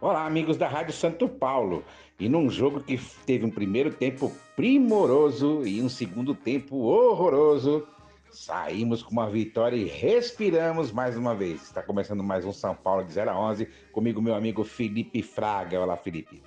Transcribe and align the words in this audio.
Olá, 0.00 0.26
amigos 0.26 0.56
da 0.56 0.68
Rádio 0.68 0.92
Santo 0.92 1.28
Paulo. 1.28 1.84
E 2.18 2.28
num 2.28 2.50
jogo 2.50 2.80
que 2.80 2.98
teve 3.24 3.46
um 3.46 3.50
primeiro 3.50 3.94
tempo 3.94 4.30
primoroso 4.54 5.66
e 5.66 5.80
um 5.80 5.88
segundo 5.88 6.34
tempo 6.34 6.76
horroroso, 6.76 7.86
saímos 8.30 9.02
com 9.02 9.12
uma 9.12 9.30
vitória 9.30 9.76
e 9.76 9.84
respiramos 9.84 10.90
mais 10.92 11.16
uma 11.16 11.34
vez. 11.34 11.62
Está 11.62 11.82
começando 11.82 12.22
mais 12.22 12.44
um 12.44 12.52
São 12.52 12.74
Paulo 12.74 13.04
de 13.04 13.12
0 13.12 13.30
a 13.30 13.40
11, 13.40 13.66
comigo 13.92 14.20
meu 14.20 14.34
amigo 14.34 14.64
Felipe 14.64 15.22
Fraga. 15.22 15.80
Olá, 15.80 15.96
Felipe. 15.96 16.42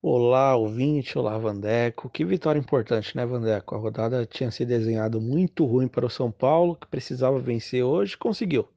Olá, 0.00 0.54
ouvinte, 0.54 1.18
olá, 1.18 1.36
Vandeco. 1.36 2.08
Que 2.08 2.24
vitória 2.24 2.60
importante, 2.60 3.14
né, 3.16 3.26
Vandeco? 3.26 3.74
A 3.74 3.78
rodada 3.78 4.24
tinha 4.24 4.52
se 4.52 4.64
desenhado 4.64 5.20
muito 5.20 5.66
ruim 5.66 5.88
para 5.88 6.06
o 6.06 6.10
São 6.10 6.30
Paulo, 6.30 6.76
que 6.76 6.86
precisava 6.86 7.40
vencer 7.40 7.82
hoje, 7.82 8.16
conseguiu 8.16 8.68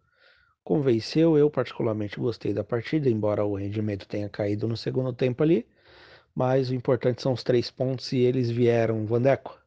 convenceu. 0.69 1.35
Eu, 1.35 1.49
particularmente, 1.49 2.19
gostei 2.19 2.53
da 2.53 2.63
partida, 2.63 3.09
embora 3.09 3.43
o 3.43 3.55
rendimento 3.55 4.07
tenha 4.07 4.29
caído 4.29 4.67
no 4.67 4.77
segundo 4.77 5.11
tempo 5.11 5.41
ali. 5.41 5.65
Mas 6.35 6.69
o 6.69 6.75
importante 6.75 7.23
são 7.23 7.33
os 7.33 7.43
três 7.43 7.71
pontos 7.71 8.13
e 8.13 8.19
eles 8.19 8.51
vieram. 8.51 9.03
Vandeco. 9.07 9.57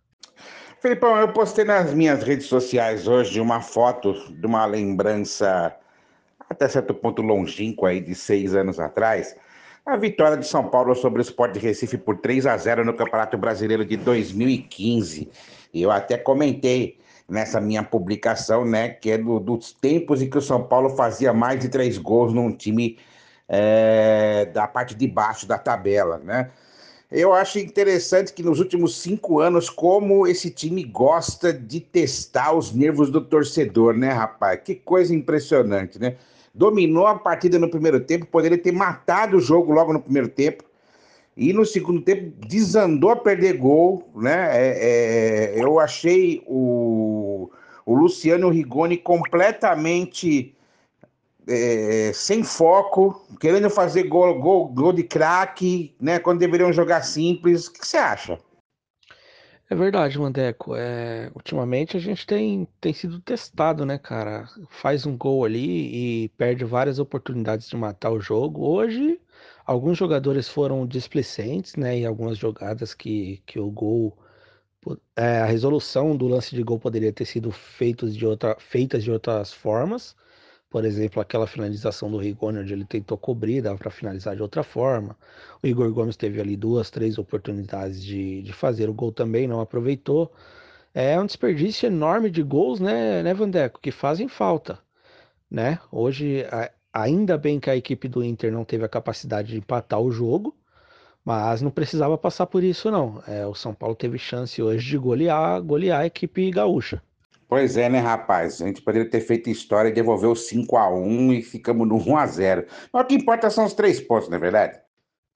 Felipão, 0.80 1.16
eu 1.16 1.32
postei 1.32 1.64
nas 1.64 1.92
minhas 1.92 2.22
redes 2.22 2.46
sociais 2.46 3.08
hoje 3.08 3.40
uma 3.40 3.60
foto 3.60 4.14
de 4.32 4.46
uma 4.46 4.64
lembrança 4.64 5.74
até 6.48 6.68
certo 6.68 6.94
ponto 6.94 7.20
longínqua 7.20 7.88
aí 7.88 8.00
de 8.00 8.14
seis 8.14 8.54
anos 8.54 8.78
atrás. 8.78 9.34
A 9.84 9.96
vitória 9.96 10.36
de 10.36 10.46
São 10.46 10.68
Paulo 10.68 10.94
sobre 10.94 11.20
o 11.20 11.22
Sport 11.22 11.56
Recife 11.56 11.98
por 11.98 12.18
3 12.18 12.46
a 12.46 12.56
0 12.56 12.84
no 12.84 12.94
Campeonato 12.94 13.36
Brasileiro 13.36 13.84
de 13.84 13.96
2015. 13.96 15.28
E 15.74 15.82
eu 15.82 15.90
até 15.90 16.16
comentei 16.16 16.98
nessa 17.32 17.58
minha 17.58 17.82
publicação, 17.82 18.62
né, 18.62 18.90
que 18.90 19.10
é 19.10 19.16
do, 19.16 19.40
dos 19.40 19.72
tempos 19.72 20.20
em 20.20 20.28
que 20.28 20.36
o 20.36 20.42
São 20.42 20.62
Paulo 20.62 20.90
fazia 20.90 21.32
mais 21.32 21.58
de 21.58 21.70
três 21.70 21.96
gols 21.96 22.34
num 22.34 22.52
time 22.52 22.98
é, 23.48 24.44
da 24.52 24.68
parte 24.68 24.94
de 24.94 25.08
baixo 25.08 25.46
da 25.46 25.56
tabela, 25.56 26.18
né? 26.18 26.50
Eu 27.10 27.34
acho 27.34 27.58
interessante 27.58 28.32
que 28.32 28.42
nos 28.42 28.58
últimos 28.58 28.96
cinco 28.96 29.40
anos, 29.40 29.68
como 29.68 30.26
esse 30.26 30.50
time 30.50 30.82
gosta 30.82 31.52
de 31.52 31.78
testar 31.80 32.54
os 32.54 32.72
nervos 32.72 33.10
do 33.10 33.20
torcedor, 33.20 33.94
né, 33.94 34.10
rapaz? 34.10 34.60
Que 34.64 34.74
coisa 34.74 35.14
impressionante, 35.14 35.98
né? 35.98 36.16
Dominou 36.54 37.06
a 37.06 37.18
partida 37.18 37.58
no 37.58 37.70
primeiro 37.70 38.00
tempo, 38.00 38.26
poderia 38.26 38.56
ter 38.58 38.72
matado 38.72 39.36
o 39.36 39.40
jogo 39.40 39.72
logo 39.72 39.92
no 39.92 40.00
primeiro 40.00 40.28
tempo, 40.28 40.64
e 41.36 41.52
no 41.52 41.64
segundo 41.64 42.02
tempo 42.02 42.32
desandou 42.46 43.10
a 43.10 43.16
perder 43.16 43.56
gol, 43.56 44.06
né? 44.14 44.50
É, 44.52 45.54
é, 45.56 45.62
eu 45.62 45.80
achei 45.80 46.42
o, 46.46 47.21
o 47.84 47.94
Luciano 47.94 48.48
Rigoni 48.48 48.96
completamente 48.96 50.54
é, 51.46 52.12
sem 52.14 52.44
foco, 52.44 53.26
querendo 53.40 53.68
fazer 53.68 54.04
gol, 54.04 54.40
gol, 54.40 54.68
gol 54.68 54.92
de 54.92 55.02
craque, 55.02 55.94
né? 56.00 56.18
Quando 56.18 56.38
deveriam 56.38 56.72
jogar 56.72 57.02
simples. 57.02 57.66
O 57.66 57.72
que 57.72 57.86
você 57.86 57.96
acha? 57.96 58.38
É 59.68 59.74
verdade, 59.74 60.18
Mandeco. 60.18 60.74
É, 60.76 61.30
ultimamente 61.34 61.96
a 61.96 62.00
gente 62.00 62.26
tem, 62.26 62.68
tem 62.80 62.92
sido 62.92 63.20
testado, 63.20 63.86
né, 63.86 63.98
cara? 63.98 64.48
Faz 64.68 65.06
um 65.06 65.16
gol 65.16 65.44
ali 65.44 66.24
e 66.24 66.28
perde 66.30 66.64
várias 66.64 66.98
oportunidades 66.98 67.68
de 67.68 67.76
matar 67.76 68.10
o 68.10 68.20
jogo. 68.20 68.64
Hoje 68.64 69.18
Alguns 69.64 69.96
jogadores 69.96 70.48
foram 70.48 70.86
displicentes, 70.86 71.76
né? 71.76 72.00
E 72.00 72.06
algumas 72.06 72.36
jogadas 72.36 72.94
que, 72.94 73.42
que 73.46 73.58
o 73.60 73.70
gol. 73.70 74.16
É, 75.16 75.38
a 75.38 75.46
resolução 75.46 76.16
do 76.16 76.26
lance 76.26 76.54
de 76.54 76.62
gol 76.62 76.78
poderia 76.78 77.12
ter 77.12 77.24
sido 77.24 77.50
feitos 77.50 78.16
de 78.16 78.26
outra, 78.26 78.56
feitas 78.58 79.04
de 79.04 79.10
outras 79.10 79.52
formas. 79.52 80.16
Por 80.70 80.84
exemplo, 80.84 81.20
aquela 81.20 81.46
finalização 81.46 82.10
do 82.10 82.18
Rigoni, 82.18 82.60
onde 82.60 82.72
ele 82.72 82.84
tentou 82.84 83.18
cobrir, 83.18 83.62
dava 83.62 83.78
para 83.78 83.90
finalizar 83.90 84.34
de 84.34 84.42
outra 84.42 84.62
forma. 84.62 85.16
O 85.62 85.66
Igor 85.66 85.92
Gomes 85.92 86.16
teve 86.16 86.40
ali 86.40 86.56
duas, 86.56 86.90
três 86.90 87.18
oportunidades 87.18 88.02
de, 88.02 88.42
de 88.42 88.52
fazer 88.52 88.88
o 88.88 88.94
gol 88.94 89.12
também, 89.12 89.46
não 89.46 89.60
aproveitou. 89.60 90.32
É 90.94 91.18
um 91.20 91.26
desperdício 91.26 91.86
enorme 91.86 92.30
de 92.30 92.42
gols, 92.42 92.80
né, 92.80 93.22
né 93.22 93.34
Vandeco, 93.34 93.80
que 93.80 93.90
fazem 93.90 94.28
falta. 94.28 94.78
Né? 95.50 95.78
Hoje, 95.90 96.44
Ainda 96.92 97.38
bem 97.38 97.58
que 97.58 97.70
a 97.70 97.76
equipe 97.76 98.06
do 98.06 98.22
Inter 98.22 98.52
não 98.52 98.64
teve 98.64 98.84
a 98.84 98.88
capacidade 98.88 99.48
de 99.52 99.58
empatar 99.58 99.98
o 100.00 100.10
jogo, 100.12 100.54
mas 101.24 101.62
não 101.62 101.70
precisava 101.70 102.18
passar 102.18 102.46
por 102.46 102.62
isso, 102.64 102.90
não. 102.90 103.22
É, 103.26 103.46
o 103.46 103.54
São 103.54 103.74
Paulo 103.74 103.94
teve 103.94 104.18
chance 104.18 104.60
hoje 104.62 104.90
de 104.90 104.98
golear, 104.98 105.60
golear 105.62 106.00
a 106.00 106.06
equipe 106.06 106.50
gaúcha. 106.50 107.02
Pois 107.48 107.76
é, 107.76 107.88
né, 107.88 107.98
rapaz? 107.98 108.62
A 108.62 108.66
gente 108.66 108.80
poderia 108.80 109.08
ter 109.08 109.20
feito 109.20 109.50
história 109.50 109.90
e 109.90 109.92
devolver 109.92 110.30
o 110.30 110.34
5 110.34 110.76
a 110.76 110.88
1 110.88 111.34
e 111.34 111.42
ficamos 111.42 111.86
no 111.86 111.96
1 111.96 112.16
a 112.16 112.26
0 112.26 112.66
Mas 112.92 113.02
o 113.02 113.06
que 113.06 113.14
importa 113.14 113.50
são 113.50 113.66
os 113.66 113.74
três 113.74 114.00
pontos, 114.00 114.28
não 114.28 114.36
é 114.36 114.40
verdade? 114.40 114.80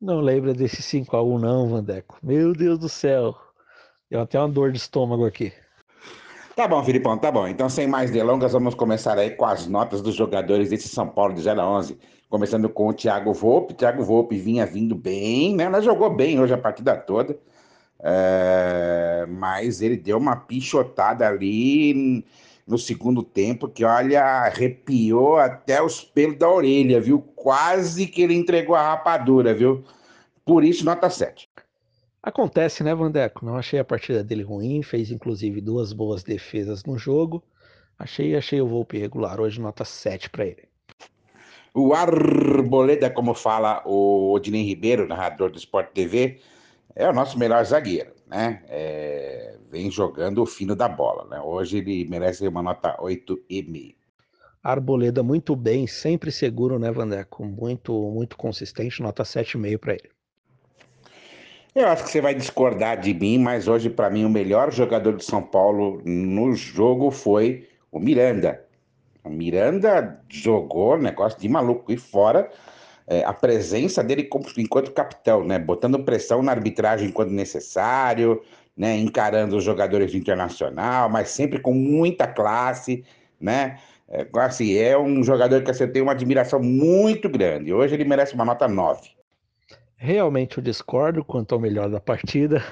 Não 0.01 0.21
lembra 0.21 0.55
desse 0.55 0.83
5 0.83 1.15
a 1.17 1.23
1 1.23 1.39
não, 1.39 1.69
Vandeco. 1.69 2.19
Meu 2.23 2.53
Deus 2.53 2.79
do 2.79 2.89
céu. 2.89 3.35
Deu 4.11 4.21
até 4.21 4.39
uma 4.39 4.49
dor 4.49 4.73
de 4.73 4.79
estômago 4.79 5.27
aqui. 5.27 5.53
Tá 6.57 6.67
bom, 6.67 6.83
Filipão, 6.83 7.19
tá 7.19 7.31
bom. 7.31 7.47
Então, 7.47 7.69
sem 7.69 7.87
mais 7.87 8.11
delongas, 8.11 8.53
vamos 8.55 8.75
começar 8.75 9.19
aí 9.19 9.31
com 9.31 9.45
as 9.45 9.67
notas 9.67 10.01
dos 10.01 10.15
jogadores 10.15 10.71
desse 10.71 10.89
São 10.89 11.07
Paulo 11.07 11.35
de 11.35 11.43
0 11.43 11.61
a 11.61 11.71
11. 11.71 11.99
Começando 12.31 12.67
com 12.71 12.89
o 12.89 12.95
Thiago 12.95 13.35
Volpe. 13.35 13.75
Thiago 13.75 14.03
Volpe 14.03 14.39
vinha 14.39 14.65
vindo 14.65 14.95
bem, 14.95 15.55
né? 15.55 15.65
Ela 15.65 15.83
jogou 15.83 16.09
bem 16.09 16.41
hoje 16.41 16.55
a 16.55 16.59
partida 16.59 16.97
toda. 16.97 17.39
É... 18.01 19.27
Mas 19.29 19.83
ele 19.83 19.99
deu 19.99 20.17
uma 20.17 20.35
pichotada 20.35 21.29
ali 21.29 22.25
no 22.67 22.79
segundo 22.79 23.23
tempo 23.23 23.69
que, 23.69 23.85
olha, 23.85 24.25
arrepiou 24.25 25.37
até 25.37 25.83
os 25.83 26.01
pelos 26.01 26.39
da 26.39 26.49
orelha, 26.49 27.03
viu? 27.03 27.21
Quase 27.37 28.07
que 28.07 28.23
ele 28.23 28.35
entregou 28.35 28.75
a 28.75 28.83
rapadura, 28.83 29.53
viu? 29.53 29.85
Por 30.43 30.65
isso, 30.65 30.87
nota 30.87 31.11
7. 31.11 31.46
Acontece, 32.27 32.83
né, 32.83 32.93
Vandeco? 32.93 33.47
Não 33.47 33.57
achei 33.57 33.79
a 33.79 33.85
partida 33.85 34.25
dele 34.25 34.43
ruim, 34.43 34.83
fez 34.83 35.13
inclusive 35.13 35.61
duas 35.61 35.93
boas 35.93 36.25
defesas 36.25 36.83
no 36.83 36.99
jogo. 36.99 37.41
Achei, 37.97 38.35
achei 38.35 38.61
o 38.61 38.67
Volpe 38.67 38.99
regular, 38.99 39.41
hoje 39.41 39.61
nota 39.61 39.85
7 39.85 40.29
para 40.29 40.45
ele. 40.45 40.65
O 41.73 41.95
Arboleda, 41.95 43.09
como 43.09 43.33
fala 43.33 43.81
o 43.87 44.33
Odinei 44.33 44.65
Ribeiro, 44.65 45.07
narrador 45.07 45.53
do 45.53 45.57
Sport 45.57 45.93
TV, 45.93 46.41
é 46.97 47.09
o 47.09 47.13
nosso 47.13 47.39
melhor 47.39 47.65
zagueiro, 47.65 48.11
né? 48.27 48.61
É, 48.67 49.57
vem 49.71 49.89
jogando 49.89 50.43
o 50.43 50.47
fino 50.47 50.75
da 50.75 50.89
bola, 50.89 51.29
né? 51.31 51.41
Hoje 51.41 51.79
ele 51.79 52.09
merece 52.09 52.49
uma 52.49 52.61
nota 52.61 52.97
8,5. 53.01 53.95
Arboleda 54.65 55.23
muito 55.23 55.55
bem, 55.55 55.87
sempre 55.87 56.33
seguro, 56.33 56.77
né, 56.77 56.91
Vandeco? 56.91 57.45
Muito, 57.45 57.93
muito 58.11 58.37
consistente, 58.37 59.01
nota 59.01 59.23
7,5 59.23 59.79
para 59.79 59.93
ele. 59.93 60.16
Eu 61.77 61.89
acho 61.89 62.05
que 62.05 62.11
você 62.11 62.23
vai 62.23 62.35
discordar 62.35 62.99
de 62.99 63.13
mim, 63.13 63.37
mas 63.39 63.69
hoje, 63.69 63.91
para 63.91 64.09
mim, 64.09 64.25
o 64.25 64.31
melhor 64.31 64.73
jogador 64.73 65.15
de 65.15 65.23
São 65.23 65.43
Paulo 65.43 66.01
no 66.07 66.55
jogo 66.55 67.11
foi 67.11 67.69
o 67.93 68.01
Miranda. 68.01 68.65
O 69.23 69.29
Miranda 69.29 70.19
jogou 70.27 70.97
negócio 70.97 71.39
de 71.39 71.47
maluco. 71.51 71.93
E 71.93 71.99
fora 71.99 72.51
é, 73.07 73.23
a 73.25 73.35
presença 73.35 74.03
dele 74.03 74.27
enquanto 74.57 74.91
capitão, 74.91 75.45
né? 75.45 75.59
Botando 75.59 76.03
pressão 76.03 76.43
na 76.43 76.53
arbitragem 76.53 77.11
quando 77.11 77.33
necessário, 77.33 78.41
né? 78.75 78.97
Encarando 78.97 79.55
os 79.55 79.63
jogadores 79.63 80.13
do 80.13 80.17
internacional, 80.17 81.11
mas 81.11 81.29
sempre 81.29 81.61
com 81.61 81.75
muita 81.75 82.27
classe, 82.27 83.05
né? 83.39 83.79
É, 84.09 84.27
assim, 84.41 84.79
é 84.79 84.97
um 84.97 85.23
jogador 85.23 85.63
que 85.63 85.75
você 85.75 85.87
tem 85.87 86.01
uma 86.01 86.13
admiração 86.13 86.59
muito 86.59 87.29
grande. 87.29 87.71
Hoje 87.71 87.93
ele 87.93 88.05
merece 88.07 88.35
uma 88.35 88.47
nota 88.47 88.67
9. 88.67 89.16
Realmente 89.97 90.59
eu 90.59 90.63
discordo 90.63 91.25
quanto 91.25 91.55
ao 91.55 91.61
melhor 91.61 91.89
da 91.89 91.99
partida, 91.99 92.63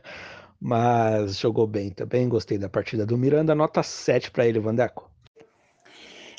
mas 0.60 1.38
jogou 1.38 1.66
bem 1.66 1.90
também. 1.90 2.28
Gostei 2.28 2.58
da 2.58 2.68
partida 2.68 3.06
do 3.06 3.16
Miranda, 3.16 3.54
nota 3.54 3.82
7 3.82 4.30
para 4.30 4.46
ele, 4.46 4.60
Vandeco. 4.60 5.10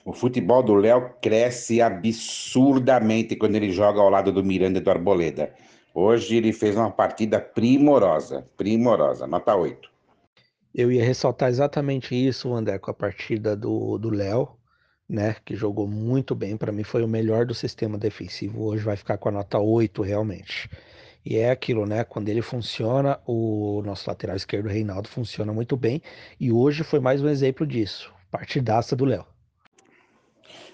O 0.06 0.14
futebol 0.14 0.64
do 0.64 0.76
Léo 0.76 1.16
cresce 1.22 1.82
absurdamente 1.82 3.36
quando 3.36 3.56
ele 3.56 3.72
joga 3.72 4.00
ao 4.00 4.10
lado 4.10 4.32
do 4.32 4.44
Miranda 4.44 4.78
e 4.80 4.82
do 4.82 4.90
Arboleda. 4.90 5.54
Hoje 5.94 6.38
ele 6.38 6.54
fez 6.54 6.78
uma 6.78 6.92
partida 6.92 7.42
primorosa, 7.42 8.46
primorosa, 8.56 9.26
nota 9.26 9.56
8. 9.56 9.90
Eu 10.74 10.92
ia 10.92 11.04
ressaltar 11.04 11.50
exatamente 11.50 12.16
isso, 12.16 12.52
Vandeco, 12.52 12.92
a 12.92 12.94
partida 12.94 13.56
do 13.56 14.10
Léo 14.10 14.57
né, 15.10 15.36
que 15.46 15.56
jogou 15.56 15.88
muito 15.88 16.36
bem, 16.36 16.58
para 16.58 16.72
mim 16.72 16.84
foi 16.84 17.04
o 17.04 17.08
melhor 17.08 17.46
do 17.46 17.54
sistema 17.54 17.98
defensivo. 17.98 18.64
Hoje 18.64 18.84
vai 18.84 18.96
ficar 18.96 19.18
com 19.18 19.30
a 19.30 19.32
nota 19.32 19.58
8 19.58 20.02
realmente. 20.02 20.70
E 21.26 21.38
é 21.38 21.52
aquilo, 21.52 21.86
né? 21.86 22.04
Quando 22.04 22.30
ele 22.30 22.42
funciona, 22.42 23.20
o 23.26 23.82
nosso 23.86 24.10
lateral 24.10 24.36
esquerdo, 24.36 24.70
Reinaldo, 24.70 25.10
funciona 25.10 25.52
muito 25.52 25.76
bem. 25.76 26.02
E 26.40 26.52
hoje 26.52 26.84
foi 26.84 27.00
mais 27.00 27.22
um 27.22 27.28
exemplo 27.28 27.68
disso. 27.68 28.14
Partidaça 28.32 28.96
do 28.96 29.04
Léo. 29.04 29.26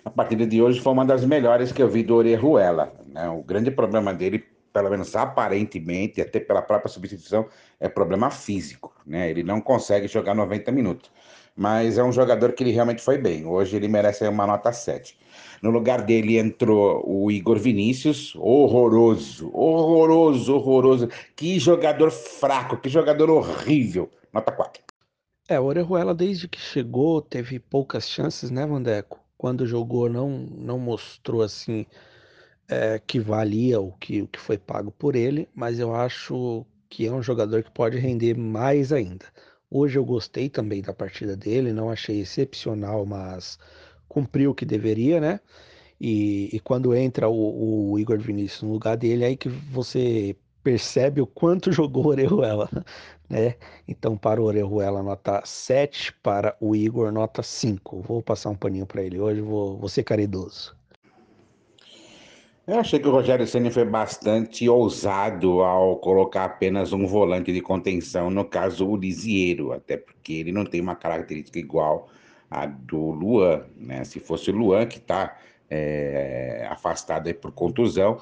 A 0.05 0.09
partida 0.09 0.45
de 0.45 0.61
hoje 0.61 0.79
foi 0.79 0.93
uma 0.93 1.05
das 1.05 1.25
melhores 1.25 1.71
que 1.71 1.81
eu 1.81 1.89
vi 1.89 2.03
do 2.03 2.15
Orejuela. 2.15 2.93
Né? 3.07 3.27
O 3.29 3.41
grande 3.41 3.71
problema 3.71 4.13
dele, 4.13 4.45
pelo 4.71 4.89
menos 4.89 5.15
aparentemente, 5.15 6.21
até 6.21 6.39
pela 6.39 6.61
própria 6.61 6.91
substituição, 6.91 7.47
é 7.79 7.87
problema 7.87 8.29
físico. 8.29 8.93
Né? 9.07 9.29
Ele 9.31 9.41
não 9.41 9.61
consegue 9.61 10.07
jogar 10.07 10.35
90 10.35 10.71
minutos. 10.71 11.09
Mas 11.55 11.97
é 11.97 12.03
um 12.03 12.11
jogador 12.11 12.53
que 12.53 12.63
ele 12.63 12.71
realmente 12.71 13.01
foi 13.01 13.17
bem. 13.17 13.45
Hoje 13.45 13.75
ele 13.75 13.87
merece 13.87 14.27
uma 14.27 14.47
nota 14.47 14.71
7. 14.71 15.17
No 15.61 15.69
lugar 15.69 16.01
dele 16.01 16.37
entrou 16.37 17.03
o 17.05 17.31
Igor 17.31 17.57
Vinícius, 17.57 18.35
horroroso, 18.35 19.49
horroroso, 19.53 20.55
horroroso. 20.55 21.09
Que 21.35 21.59
jogador 21.59 22.11
fraco, 22.11 22.77
que 22.77 22.89
jogador 22.89 23.29
horrível. 23.29 24.09
Nota 24.33 24.51
4. 24.51 24.83
É, 25.47 25.59
o 25.59 25.65
Orejuela 25.65 26.13
desde 26.13 26.47
que 26.47 26.59
chegou 26.59 27.21
teve 27.21 27.59
poucas 27.59 28.09
chances, 28.09 28.49
né, 28.49 28.65
Vandeco? 28.65 29.19
Quando 29.37 29.67
jogou 29.67 30.09
não 30.09 30.29
não 30.29 30.79
mostrou 30.79 31.41
assim 31.41 31.85
é, 32.67 32.99
que 32.99 33.19
valia 33.19 33.79
o 33.79 33.91
que, 33.93 34.21
o 34.21 34.27
que 34.27 34.39
foi 34.39 34.57
pago 34.57 34.91
por 34.91 35.15
ele, 35.15 35.49
mas 35.53 35.79
eu 35.79 35.93
acho 35.93 36.65
que 36.89 37.05
é 37.05 37.11
um 37.11 37.21
jogador 37.21 37.63
que 37.63 37.71
pode 37.71 37.97
render 37.97 38.37
mais 38.37 38.91
ainda. 38.91 39.25
Hoje 39.75 39.97
eu 39.97 40.05
gostei 40.05 40.49
também 40.49 40.83
da 40.83 40.93
partida 40.93 41.35
dele, 41.35 41.73
não 41.73 41.89
achei 41.89 42.19
excepcional, 42.21 43.07
mas 43.07 43.57
cumpriu 44.07 44.51
o 44.51 44.53
que 44.53 44.65
deveria, 44.65 45.19
né? 45.19 45.39
E, 45.99 46.47
e 46.55 46.59
quando 46.59 46.93
entra 46.93 47.27
o, 47.27 47.91
o, 47.93 47.99
Igor 47.99 48.19
Vinícius 48.19 48.61
no 48.61 48.73
lugar 48.73 48.95
dele, 48.95 49.23
é 49.23 49.27
aí 49.29 49.35
que 49.35 49.49
você 49.49 50.35
percebe 50.63 51.21
o 51.21 51.25
quanto 51.25 51.71
jogou 51.73 52.05
o 52.05 52.07
Orejuela, 52.09 52.69
né? 53.27 53.55
Então, 53.87 54.15
para 54.15 54.39
o 54.39 54.45
Orejuela, 54.45 55.01
nota 55.01 55.41
7, 55.43 56.13
para 56.21 56.55
o 56.61 56.75
Igor, 56.75 57.11
nota 57.11 57.41
5. 57.41 57.99
Vou 58.01 58.21
passar 58.21 58.51
um 58.51 58.55
paninho 58.55 58.85
para 58.85 59.01
ele 59.01 59.19
hoje, 59.19 59.41
vou, 59.41 59.79
vou 59.79 59.89
ser 59.89 60.03
caridoso. 60.03 60.75
Eu 62.65 62.79
achei 62.79 62.97
que 62.97 63.07
o 63.07 63.11
Rogério 63.11 63.45
Ceni 63.45 63.69
foi 63.69 63.83
bastante 63.83 64.69
ousado 64.69 65.61
ao 65.61 65.97
colocar 65.97 66.45
apenas 66.45 66.93
um 66.93 67.05
volante 67.05 67.51
de 67.51 67.59
contenção, 67.59 68.29
no 68.29 68.45
caso 68.45 68.87
o 68.87 68.95
Lisieiro, 68.95 69.73
até 69.73 69.97
porque 69.97 70.31
ele 70.31 70.53
não 70.53 70.65
tem 70.65 70.79
uma 70.79 70.95
característica 70.95 71.59
igual 71.59 72.07
à 72.49 72.65
do 72.65 73.11
Luan, 73.11 73.65
né? 73.75 74.05
Se 74.05 74.17
fosse 74.17 74.49
o 74.49 74.55
Luan 74.55 74.85
que 74.85 74.97
está 74.97 75.37
é, 75.69 76.65
afastado 76.69 77.33
por 77.35 77.51
contusão, 77.51 78.21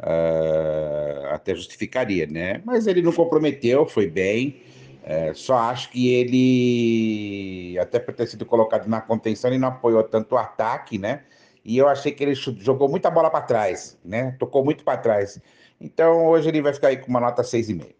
uh, 0.00 1.26
até 1.30 1.54
justificaria, 1.54 2.26
né? 2.26 2.62
Mas 2.64 2.86
ele 2.86 3.02
não 3.02 3.12
comprometeu, 3.12 3.84
foi 3.84 4.06
bem. 4.06 4.62
É, 5.04 5.34
só 5.34 5.56
acho 5.56 5.90
que 5.90 6.08
ele, 6.14 7.78
até 7.78 7.98
por 7.98 8.14
ter 8.14 8.26
sido 8.26 8.46
colocado 8.46 8.86
na 8.88 9.00
contenção, 9.00 9.50
ele 9.50 9.58
não 9.58 9.68
apoiou 9.68 10.02
tanto 10.04 10.34
o 10.34 10.38
ataque, 10.38 10.96
né? 10.96 11.24
E 11.64 11.78
eu 11.78 11.88
achei 11.88 12.12
que 12.12 12.22
ele 12.22 12.34
jogou 12.34 12.88
muita 12.88 13.10
bola 13.10 13.30
para 13.30 13.44
trás, 13.44 13.98
né? 14.04 14.32
Tocou 14.38 14.64
muito 14.64 14.84
para 14.84 14.98
trás. 14.98 15.40
Então 15.80 16.26
hoje 16.26 16.48
ele 16.48 16.62
vai 16.62 16.72
ficar 16.72 16.88
aí 16.88 16.96
com 16.96 17.08
uma 17.08 17.20
nota 17.20 17.42
6,5. 17.42 17.94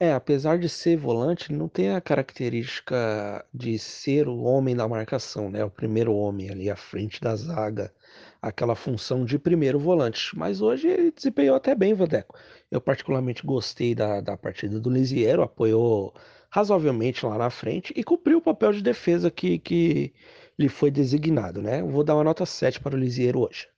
É, 0.00 0.12
apesar 0.12 0.58
de 0.58 0.68
ser 0.68 0.96
volante, 0.96 1.50
ele 1.50 1.58
não 1.58 1.68
tem 1.68 1.90
a 1.90 2.00
característica 2.00 3.44
de 3.52 3.76
ser 3.80 4.28
o 4.28 4.42
homem 4.42 4.76
da 4.76 4.86
marcação, 4.86 5.50
né? 5.50 5.64
O 5.64 5.70
primeiro 5.70 6.14
homem 6.14 6.50
ali 6.50 6.70
à 6.70 6.76
frente 6.76 7.20
da 7.20 7.34
zaga, 7.34 7.92
aquela 8.40 8.76
função 8.76 9.24
de 9.24 9.40
primeiro 9.40 9.76
volante. 9.76 10.38
Mas 10.38 10.60
hoje 10.60 10.86
ele 10.86 11.10
desempenhou 11.10 11.56
até 11.56 11.74
bem, 11.74 11.94
Vadeco. 11.94 12.38
Eu 12.70 12.80
particularmente 12.80 13.44
gostei 13.44 13.92
da, 13.92 14.20
da 14.20 14.36
partida 14.36 14.78
do 14.78 14.88
Lisiero, 14.88 15.42
apoiou 15.42 16.14
razoavelmente 16.48 17.26
lá 17.26 17.36
na 17.36 17.50
frente 17.50 17.92
e 17.96 18.04
cumpriu 18.04 18.38
o 18.38 18.42
papel 18.42 18.72
de 18.72 18.82
defesa 18.82 19.30
que, 19.32 19.58
que 19.58 20.14
lhe 20.58 20.68
foi 20.68 20.90
designado, 20.90 21.62
né? 21.62 21.82
Vou 21.82 22.02
dar 22.02 22.14
uma 22.16 22.24
nota 22.24 22.44
7 22.44 22.80
para 22.80 22.96
o 22.96 22.98
Lisieiro 22.98 23.40
hoje. 23.40 23.68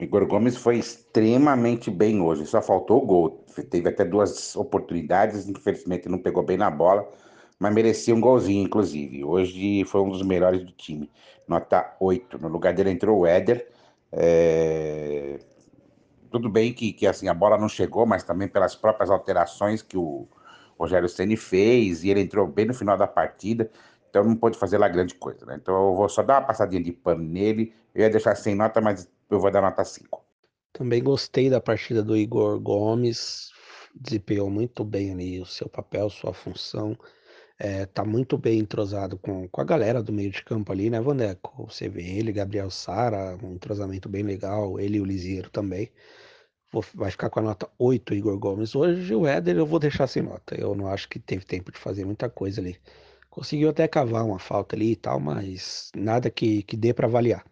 Igor 0.00 0.26
Gomes 0.26 0.56
foi 0.56 0.78
extremamente 0.78 1.90
bem 1.90 2.20
hoje, 2.20 2.46
só 2.46 2.62
faltou 2.62 3.02
o 3.02 3.06
gol. 3.06 3.44
Teve 3.70 3.90
até 3.90 4.04
duas 4.04 4.56
oportunidades, 4.56 5.48
infelizmente 5.48 6.08
não 6.08 6.18
pegou 6.18 6.42
bem 6.42 6.56
na 6.56 6.70
bola, 6.70 7.08
mas 7.58 7.72
merecia 7.72 8.14
um 8.14 8.20
golzinho, 8.20 8.64
inclusive. 8.64 9.22
Hoje 9.22 9.84
foi 9.84 10.00
um 10.00 10.08
dos 10.08 10.22
melhores 10.22 10.64
do 10.64 10.72
time, 10.72 11.10
nota 11.46 11.94
8. 12.00 12.38
No 12.38 12.48
lugar 12.48 12.72
dele 12.72 12.90
entrou 12.90 13.20
o 13.20 13.26
Éder. 13.26 13.68
É... 14.10 15.38
Tudo 16.30 16.48
bem 16.48 16.72
que, 16.72 16.92
que 16.94 17.06
assim, 17.06 17.28
a 17.28 17.34
bola 17.34 17.58
não 17.58 17.68
chegou, 17.68 18.06
mas 18.06 18.24
também 18.24 18.48
pelas 18.48 18.74
próprias 18.74 19.10
alterações 19.10 19.82
que 19.82 19.98
o 19.98 20.26
Rogério 20.78 21.08
Ceni 21.08 21.36
fez, 21.36 22.02
e 22.02 22.10
ele 22.10 22.22
entrou 22.22 22.46
bem 22.46 22.64
no 22.64 22.74
final 22.74 22.96
da 22.96 23.06
partida. 23.06 23.70
Então 24.12 24.24
não 24.24 24.36
pôde 24.36 24.58
fazer 24.58 24.76
lá 24.76 24.88
grande 24.88 25.14
coisa, 25.14 25.46
né? 25.46 25.56
Então 25.56 25.74
eu 25.74 25.96
vou 25.96 26.06
só 26.06 26.22
dar 26.22 26.34
uma 26.34 26.46
passadinha 26.46 26.82
de 26.82 26.92
pano 26.92 27.24
nele. 27.24 27.74
Eu 27.94 28.02
ia 28.02 28.10
deixar 28.10 28.34
sem 28.34 28.54
nota, 28.54 28.78
mas 28.78 29.08
eu 29.30 29.40
vou 29.40 29.50
dar 29.50 29.62
nota 29.62 29.82
5. 29.82 30.22
Também 30.70 31.02
gostei 31.02 31.48
da 31.48 31.62
partida 31.62 32.02
do 32.02 32.14
Igor 32.14 32.60
Gomes. 32.60 33.50
Desempenhou 33.94 34.50
muito 34.50 34.84
bem 34.84 35.12
ali 35.12 35.40
o 35.40 35.46
seu 35.46 35.66
papel, 35.66 36.10
sua 36.10 36.34
função. 36.34 36.94
É, 37.58 37.86
tá 37.86 38.04
muito 38.04 38.36
bem 38.36 38.58
entrosado 38.58 39.16
com, 39.16 39.48
com 39.48 39.60
a 39.62 39.64
galera 39.64 40.02
do 40.02 40.12
meio 40.12 40.30
de 40.30 40.44
campo 40.44 40.70
ali, 40.72 40.90
né, 40.90 41.00
Vaneco? 41.00 41.64
Você 41.66 41.88
vê 41.88 42.02
ele, 42.02 42.32
Gabriel 42.32 42.68
Sara, 42.70 43.38
um 43.42 43.54
entrosamento 43.54 44.10
bem 44.10 44.22
legal, 44.22 44.78
ele 44.78 44.98
e 44.98 45.00
o 45.00 45.06
Lisieiro 45.06 45.48
também. 45.48 45.90
Vou, 46.70 46.84
vai 46.94 47.10
ficar 47.10 47.30
com 47.30 47.40
a 47.40 47.42
nota 47.42 47.66
8, 47.78 48.12
Igor 48.12 48.38
Gomes. 48.38 48.74
Hoje 48.74 49.14
o 49.14 49.26
Éder 49.26 49.56
eu 49.56 49.64
vou 49.66 49.78
deixar 49.78 50.06
sem 50.06 50.22
nota. 50.22 50.54
Eu 50.54 50.74
não 50.74 50.86
acho 50.86 51.08
que 51.08 51.18
teve 51.18 51.46
tempo 51.46 51.72
de 51.72 51.78
fazer 51.78 52.04
muita 52.04 52.28
coisa 52.28 52.60
ali. 52.60 52.78
Conseguiu 53.32 53.70
até 53.70 53.88
cavar 53.88 54.26
uma 54.26 54.38
falta 54.38 54.76
ali 54.76 54.92
e 54.92 54.96
tal, 54.96 55.18
mas 55.18 55.90
nada 55.96 56.30
que, 56.30 56.62
que 56.64 56.76
dê 56.76 56.92
para 56.92 57.06
avaliar. 57.06 57.42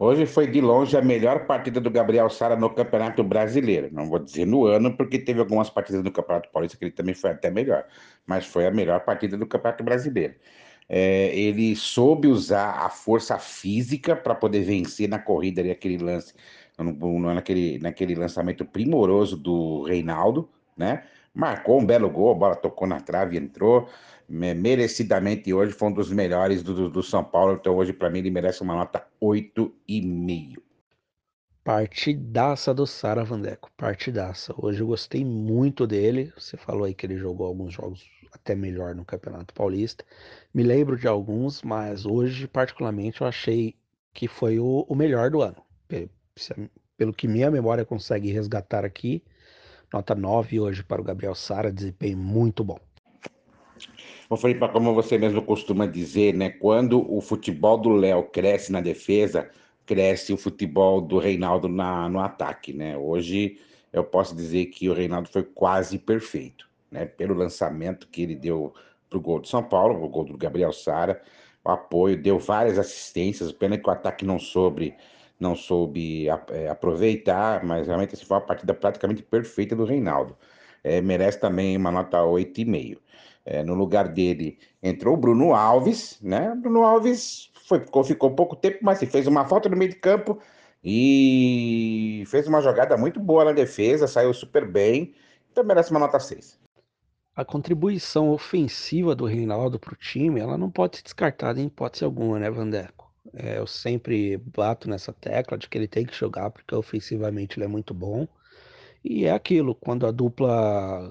Hoje 0.00 0.26
foi 0.26 0.48
de 0.48 0.60
longe 0.60 0.96
a 0.96 1.00
melhor 1.00 1.46
partida 1.46 1.80
do 1.80 1.88
Gabriel 1.88 2.28
Sara 2.28 2.56
no 2.56 2.68
Campeonato 2.68 3.22
Brasileiro. 3.22 3.88
Não 3.92 4.08
vou 4.08 4.18
dizer 4.18 4.44
no 4.44 4.66
ano, 4.66 4.96
porque 4.96 5.20
teve 5.20 5.38
algumas 5.38 5.70
partidas 5.70 6.02
no 6.02 6.10
Campeonato 6.10 6.50
Paulista 6.50 6.76
que 6.76 6.86
ele 6.86 6.90
também 6.90 7.14
foi 7.14 7.30
até 7.30 7.50
melhor, 7.50 7.84
mas 8.26 8.44
foi 8.44 8.66
a 8.66 8.70
melhor 8.72 8.98
partida 9.04 9.38
do 9.38 9.46
Campeonato 9.46 9.84
Brasileiro. 9.84 10.34
É, 10.88 11.28
ele 11.32 11.76
soube 11.76 12.26
usar 12.26 12.84
a 12.84 12.90
força 12.90 13.38
física 13.38 14.16
para 14.16 14.34
poder 14.34 14.62
vencer 14.62 15.08
na 15.08 15.20
corrida 15.20 15.60
ali, 15.60 15.70
aquele 15.70 15.98
lance, 15.98 16.34
naquele, 17.32 17.78
naquele 17.78 18.16
lançamento 18.16 18.64
primoroso 18.64 19.36
do 19.36 19.84
Reinaldo, 19.84 20.48
né? 20.76 21.04
Marcou 21.36 21.78
um 21.78 21.86
belo 21.86 22.10
gol, 22.10 22.32
a 22.32 22.34
bola 22.34 22.56
tocou 22.56 22.88
na 22.88 23.00
trave 23.00 23.36
entrou 23.36 23.88
merecidamente 24.28 25.52
hoje 25.52 25.72
foi 25.72 25.88
um 25.88 25.92
dos 25.92 26.10
melhores 26.10 26.62
do, 26.62 26.90
do 26.90 27.02
São 27.02 27.22
Paulo. 27.22 27.54
Então 27.54 27.76
hoje 27.76 27.92
para 27.92 28.10
mim 28.10 28.18
ele 28.18 28.30
merece 28.30 28.62
uma 28.62 28.74
nota 28.74 29.06
8,5. 29.22 30.56
Partidaça 31.62 32.72
do 32.72 32.86
Sara 32.86 33.24
Vandeco, 33.24 33.70
partidaça. 33.76 34.54
Hoje 34.56 34.80
eu 34.80 34.86
gostei 34.86 35.24
muito 35.24 35.86
dele. 35.86 36.32
Você 36.36 36.56
falou 36.56 36.84
aí 36.84 36.94
que 36.94 37.06
ele 37.06 37.16
jogou 37.16 37.46
alguns 37.46 37.72
jogos 37.72 38.08
até 38.32 38.54
melhor 38.54 38.94
no 38.94 39.04
Campeonato 39.04 39.52
Paulista. 39.52 40.04
Me 40.54 40.62
lembro 40.62 40.96
de 40.96 41.08
alguns, 41.08 41.62
mas 41.62 42.06
hoje 42.06 42.46
particularmente 42.46 43.20
eu 43.20 43.26
achei 43.26 43.74
que 44.14 44.28
foi 44.28 44.60
o, 44.60 44.86
o 44.88 44.94
melhor 44.94 45.30
do 45.30 45.42
ano. 45.42 45.56
Pelo 46.96 47.12
que 47.12 47.26
minha 47.26 47.50
memória 47.50 47.84
consegue 47.84 48.30
resgatar 48.30 48.84
aqui, 48.84 49.22
nota 49.92 50.14
9 50.14 50.60
hoje 50.60 50.82
para 50.82 51.00
o 51.00 51.04
Gabriel 51.04 51.34
Sara, 51.34 51.72
desempenho 51.72 52.18
muito 52.18 52.64
bom. 52.64 52.78
Ô, 54.28 54.36
Felipe, 54.36 54.68
como 54.68 54.94
você 54.94 55.16
mesmo 55.16 55.40
costuma 55.40 55.86
dizer, 55.86 56.34
né? 56.34 56.50
Quando 56.50 57.12
o 57.12 57.20
futebol 57.20 57.78
do 57.78 57.90
Léo 57.90 58.24
cresce 58.24 58.72
na 58.72 58.80
defesa, 58.80 59.48
cresce 59.84 60.32
o 60.32 60.36
futebol 60.36 61.00
do 61.00 61.18
Reinaldo 61.18 61.68
na, 61.68 62.08
no 62.08 62.18
ataque, 62.18 62.72
né? 62.72 62.96
Hoje 62.96 63.60
eu 63.92 64.02
posso 64.02 64.34
dizer 64.34 64.66
que 64.66 64.88
o 64.88 64.92
Reinaldo 64.92 65.28
foi 65.28 65.44
quase 65.44 65.98
perfeito, 65.98 66.68
né? 66.90 67.06
Pelo 67.06 67.34
lançamento 67.34 68.08
que 68.08 68.22
ele 68.22 68.34
deu 68.34 68.74
para 69.08 69.18
o 69.18 69.20
gol 69.22 69.40
do 69.40 69.46
São 69.46 69.62
Paulo, 69.62 70.02
o 70.02 70.08
gol 70.08 70.24
do 70.24 70.36
Gabriel 70.36 70.72
Sara, 70.72 71.22
o 71.64 71.70
apoio, 71.70 72.20
deu 72.20 72.38
várias 72.38 72.78
assistências, 72.78 73.52
pena 73.52 73.78
que 73.78 73.88
o 73.88 73.92
ataque 73.92 74.24
não 74.24 74.38
soube, 74.38 74.94
não 75.38 75.54
soube 75.54 76.28
é, 76.50 76.68
aproveitar, 76.68 77.64
mas 77.64 77.86
realmente 77.86 78.14
essa 78.14 78.24
foi 78.24 78.36
uma 78.36 78.46
partida 78.46 78.74
praticamente 78.74 79.22
perfeita 79.22 79.76
do 79.76 79.84
Reinaldo. 79.84 80.36
É, 80.82 81.00
merece 81.00 81.40
também 81.40 81.76
uma 81.76 81.90
nota 81.90 82.18
8,5. 82.18 82.98
É, 83.44 83.62
no 83.62 83.74
lugar 83.74 84.08
dele 84.08 84.58
entrou 84.82 85.14
o 85.14 85.16
Bruno 85.16 85.54
Alves, 85.54 86.18
né? 86.20 86.54
Bruno 86.56 86.82
Alves 86.82 87.50
foi, 87.66 87.80
ficou, 87.80 88.04
ficou 88.04 88.30
pouco 88.34 88.56
tempo, 88.56 88.78
mas 88.82 88.98
fez 88.98 89.26
uma 89.26 89.44
falta 89.44 89.68
no 89.68 89.76
meio 89.76 89.90
de 89.90 89.96
campo 89.96 90.38
e 90.82 92.24
fez 92.26 92.46
uma 92.46 92.60
jogada 92.60 92.96
muito 92.96 93.18
boa 93.20 93.44
na 93.44 93.52
defesa, 93.52 94.06
saiu 94.06 94.32
super 94.32 94.66
bem, 94.66 95.14
então 95.50 95.64
merece 95.64 95.90
uma 95.90 96.00
nota 96.00 96.18
6. 96.18 96.58
A 97.34 97.44
contribuição 97.44 98.30
ofensiva 98.30 99.14
do 99.14 99.26
Reinaldo 99.26 99.78
para 99.78 99.92
o 99.92 99.96
time, 99.96 100.40
ela 100.40 100.56
não 100.56 100.70
pode 100.70 100.96
ser 100.96 101.02
descartada 101.02 101.60
em 101.60 101.66
hipótese 101.66 102.04
alguma, 102.04 102.38
né, 102.38 102.50
Vandeco? 102.50 103.05
É, 103.34 103.58
eu 103.58 103.66
sempre 103.66 104.36
bato 104.36 104.88
nessa 104.88 105.12
tecla 105.12 105.58
de 105.58 105.68
que 105.68 105.76
ele 105.76 105.88
tem 105.88 106.04
que 106.04 106.14
jogar 106.14 106.50
porque 106.50 106.74
ofensivamente 106.74 107.58
ele 107.58 107.64
é 107.64 107.68
muito 107.68 107.94
bom. 107.94 108.26
E 109.04 109.24
é 109.24 109.32
aquilo, 109.32 109.74
quando 109.74 110.06
a 110.06 110.10
dupla 110.10 111.08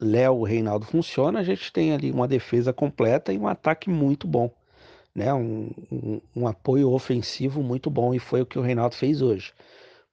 Léo 0.00 0.42
Reinaldo 0.42 0.86
funciona, 0.86 1.40
a 1.40 1.42
gente 1.44 1.72
tem 1.72 1.92
ali 1.92 2.10
uma 2.10 2.28
defesa 2.28 2.72
completa 2.72 3.32
e 3.32 3.38
um 3.38 3.46
ataque 3.46 3.90
muito 3.90 4.26
bom, 4.26 4.50
né? 5.14 5.32
Um, 5.32 5.70
um, 5.90 6.20
um, 6.34 6.46
apoio 6.46 6.90
ofensivo 6.92 7.62
muito 7.62 7.90
bom 7.90 8.14
e 8.14 8.18
foi 8.18 8.42
o 8.42 8.46
que 8.46 8.58
o 8.58 8.62
Reinaldo 8.62 8.94
fez 8.94 9.22
hoje. 9.22 9.52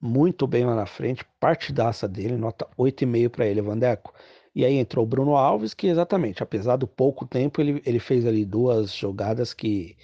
Muito 0.01 0.45
bem 0.47 0.65
lá 0.65 0.75
na 0.75 0.85
frente, 0.85 1.25
partidaça 1.39 2.07
dele, 2.07 2.35
nota 2.37 2.67
8,5 2.77 3.29
para 3.29 3.45
ele, 3.45 3.61
Vandeco. 3.61 4.13
E 4.55 4.63
aí 4.65 4.75
entrou 4.75 5.03
o 5.05 5.07
Bruno 5.07 5.35
Alves, 5.35 5.73
que 5.73 5.87
exatamente, 5.87 6.43
apesar 6.43 6.75
do 6.77 6.87
pouco 6.87 7.25
tempo, 7.25 7.59
ele, 7.61 7.81
ele 7.85 7.99
fez 7.99 8.25
ali 8.25 8.45
duas 8.45 8.93
jogadas 8.93 9.53
que, 9.53 9.97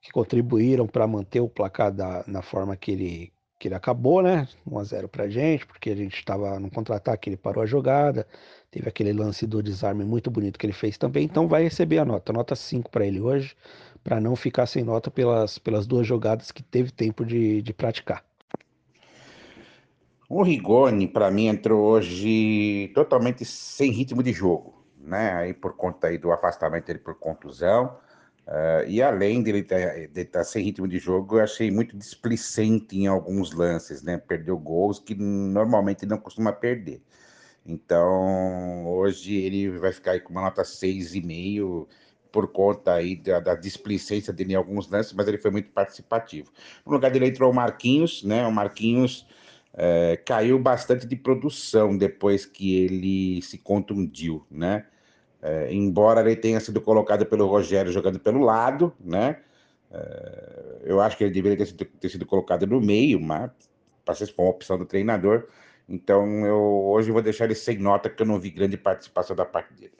que 0.00 0.10
contribuíram 0.10 0.86
para 0.86 1.06
manter 1.06 1.40
o 1.40 1.48
placar 1.48 1.92
da, 1.92 2.24
na 2.26 2.42
forma 2.42 2.76
que 2.76 2.92
ele, 2.92 3.32
que 3.58 3.68
ele 3.68 3.74
acabou, 3.74 4.22
né? 4.22 4.48
1x0 4.66 5.08
pra 5.08 5.28
gente, 5.28 5.66
porque 5.66 5.90
a 5.90 5.94
gente 5.94 6.16
estava 6.16 6.58
no 6.58 6.70
contra-ataque, 6.70 7.28
ele 7.28 7.36
parou 7.36 7.62
a 7.62 7.66
jogada, 7.66 8.26
teve 8.70 8.88
aquele 8.88 9.12
lance 9.12 9.46
do 9.46 9.62
desarme 9.62 10.04
muito 10.04 10.30
bonito 10.30 10.58
que 10.58 10.66
ele 10.66 10.72
fez 10.72 10.96
também, 10.96 11.24
então 11.24 11.46
vai 11.46 11.62
receber 11.62 11.98
a 11.98 12.04
nota, 12.04 12.32
nota 12.32 12.56
5 12.56 12.90
para 12.90 13.06
ele 13.06 13.20
hoje, 13.20 13.54
para 14.02 14.20
não 14.20 14.34
ficar 14.34 14.66
sem 14.66 14.82
nota 14.82 15.10
pelas, 15.10 15.58
pelas 15.58 15.86
duas 15.86 16.06
jogadas 16.06 16.50
que 16.50 16.62
teve 16.62 16.90
tempo 16.90 17.24
de, 17.24 17.60
de 17.60 17.74
praticar. 17.74 18.24
O 20.26 20.42
Rigoni, 20.42 21.08
para 21.08 21.28
mim, 21.30 21.48
entrou 21.48 21.80
hoje 21.82 22.90
totalmente 22.94 23.44
sem 23.44 23.90
ritmo 23.90 24.22
de 24.22 24.32
jogo, 24.32 24.86
né? 24.96 25.32
Aí 25.32 25.52
por 25.52 25.74
conta 25.76 26.06
aí 26.06 26.16
do 26.18 26.30
afastamento 26.30 26.86
dele 26.86 27.00
por 27.00 27.16
contusão. 27.16 27.98
Uh, 28.50 28.82
e 28.88 29.00
além 29.00 29.44
dele 29.44 29.60
estar 29.60 30.24
tá 30.32 30.44
sem 30.44 30.64
ritmo 30.64 30.88
de 30.88 30.98
jogo, 30.98 31.36
eu 31.36 31.44
achei 31.44 31.70
muito 31.70 31.96
displicente 31.96 32.98
em 32.98 33.06
alguns 33.06 33.52
lances, 33.52 34.02
né? 34.02 34.18
Perdeu 34.18 34.58
gols 34.58 34.98
que 34.98 35.14
normalmente 35.14 36.04
não 36.04 36.18
costuma 36.18 36.52
perder. 36.52 37.00
Então, 37.64 38.88
hoje 38.88 39.36
ele 39.36 39.70
vai 39.78 39.92
ficar 39.92 40.12
aí 40.12 40.20
com 40.20 40.32
uma 40.32 40.42
nota 40.42 40.62
6,5 40.64 41.86
por 42.32 42.48
conta 42.48 42.94
aí 42.94 43.14
da, 43.14 43.38
da 43.38 43.54
displicência 43.54 44.32
dele 44.32 44.54
em 44.54 44.56
alguns 44.56 44.90
lances, 44.90 45.12
mas 45.12 45.28
ele 45.28 45.38
foi 45.38 45.52
muito 45.52 45.70
participativo. 45.70 46.50
No 46.84 46.92
lugar 46.92 47.12
dele 47.12 47.26
entrou 47.28 47.52
o 47.52 47.54
Marquinhos, 47.54 48.24
né? 48.24 48.44
O 48.46 48.52
Marquinhos 48.52 49.28
é, 49.74 50.16
caiu 50.16 50.58
bastante 50.58 51.06
de 51.06 51.14
produção 51.14 51.96
depois 51.96 52.44
que 52.46 52.76
ele 52.76 53.42
se 53.42 53.58
contundiu, 53.58 54.44
né? 54.50 54.86
É, 55.42 55.72
embora 55.72 56.20
ele 56.20 56.36
tenha 56.36 56.60
sido 56.60 56.80
colocado 56.80 57.24
pelo 57.26 57.46
Rogério 57.46 57.92
jogando 57.92 58.18
pelo 58.18 58.40
lado, 58.40 58.92
né? 59.00 59.40
É, 59.90 60.80
eu 60.84 61.00
acho 61.00 61.16
que 61.16 61.24
ele 61.24 61.32
deveria 61.32 61.58
ter 61.58 61.66
sido, 61.66 61.84
ter 61.84 62.08
sido 62.08 62.26
colocado 62.26 62.66
no 62.66 62.80
meio, 62.80 63.20
mas 63.20 63.50
para 64.04 64.14
ser 64.14 64.32
uma 64.36 64.48
opção 64.48 64.78
do 64.78 64.84
treinador. 64.84 65.48
Então 65.88 66.46
eu 66.46 66.60
hoje 66.60 67.10
vou 67.10 67.22
deixar 67.22 67.46
ele 67.46 67.54
sem 67.54 67.78
nota, 67.78 68.08
porque 68.08 68.22
eu 68.22 68.26
não 68.26 68.38
vi 68.38 68.50
grande 68.50 68.76
participação 68.76 69.34
da 69.34 69.44
parte 69.44 69.72
dele. 69.74 69.92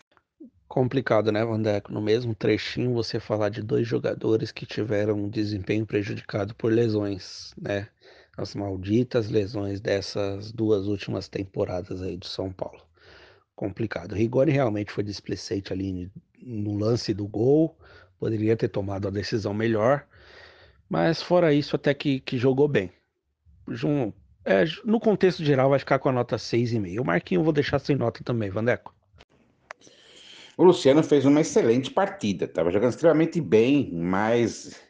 Complicado, 0.68 1.32
né, 1.32 1.44
Vandeco? 1.44 1.92
No 1.92 2.00
mesmo 2.00 2.34
trechinho 2.34 2.94
você 2.94 3.18
falar 3.18 3.48
de 3.48 3.60
dois 3.60 3.86
jogadores 3.86 4.52
que 4.52 4.64
tiveram 4.64 5.14
um 5.16 5.28
desempenho 5.28 5.84
prejudicado 5.84 6.54
por 6.54 6.72
lesões, 6.72 7.52
né? 7.60 7.88
as 8.36 8.54
malditas 8.54 9.28
lesões 9.28 9.80
dessas 9.80 10.52
duas 10.52 10.86
últimas 10.86 11.28
temporadas 11.28 12.02
aí 12.02 12.16
do 12.16 12.26
São 12.26 12.52
Paulo. 12.52 12.80
Complicado. 13.60 14.14
Rigoni 14.14 14.52
realmente 14.52 14.90
foi 14.90 15.04
displicente 15.04 15.70
ali 15.70 16.10
no 16.40 16.78
lance 16.78 17.12
do 17.12 17.28
gol, 17.28 17.76
poderia 18.18 18.56
ter 18.56 18.68
tomado 18.68 19.06
a 19.06 19.10
decisão 19.10 19.52
melhor, 19.52 20.06
mas 20.88 21.20
fora 21.20 21.52
isso, 21.52 21.76
até 21.76 21.92
que, 21.92 22.20
que 22.20 22.38
jogou 22.38 22.66
bem. 22.66 22.90
Jun, 23.68 24.14
é, 24.46 24.64
no 24.82 24.98
contexto 24.98 25.44
geral, 25.44 25.68
vai 25.68 25.78
ficar 25.78 25.98
com 25.98 26.08
a 26.08 26.12
nota 26.12 26.36
6,5. 26.36 27.02
O 27.02 27.04
Marquinho 27.04 27.40
eu 27.40 27.44
vou 27.44 27.52
deixar 27.52 27.78
sem 27.80 27.94
nota 27.94 28.24
também, 28.24 28.48
Vandeco. 28.48 28.94
O 30.56 30.64
Luciano 30.64 31.02
fez 31.02 31.26
uma 31.26 31.42
excelente 31.42 31.90
partida, 31.90 32.46
estava 32.46 32.70
jogando 32.70 32.92
extremamente 32.92 33.42
bem, 33.42 33.90
mas 33.92 34.80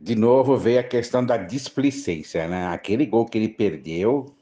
de 0.00 0.16
novo 0.16 0.58
veio 0.58 0.80
a 0.80 0.82
questão 0.82 1.24
da 1.24 1.36
displicência, 1.36 2.48
né? 2.48 2.66
Aquele 2.66 3.06
gol 3.06 3.26
que 3.26 3.38
ele 3.38 3.48
perdeu, 3.48 4.34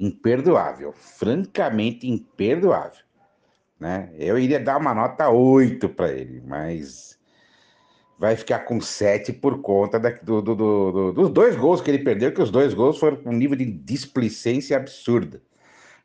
imperdoável, 0.00 0.92
francamente 0.92 2.08
imperdoável, 2.08 3.08
né? 3.80 4.10
Eu 4.18 4.38
iria 4.38 4.60
dar 4.60 4.76
uma 4.76 4.94
nota 4.94 5.30
8 5.30 5.88
para 5.88 6.12
ele, 6.12 6.42
mas 6.46 7.18
vai 8.18 8.36
ficar 8.36 8.60
com 8.60 8.78
7 8.78 9.32
por 9.32 9.62
conta 9.62 9.98
da, 9.98 10.10
do, 10.10 10.42
do, 10.42 10.54
do, 10.54 11.12
dos 11.12 11.30
dois 11.30 11.56
gols 11.56 11.80
que 11.80 11.90
ele 11.90 12.04
perdeu, 12.04 12.32
que 12.32 12.42
os 12.42 12.50
dois 12.50 12.74
gols 12.74 12.98
foram 12.98 13.16
com 13.16 13.30
um 13.30 13.36
nível 13.36 13.56
de 13.56 13.64
displicência 13.64 14.76
absurda. 14.76 15.40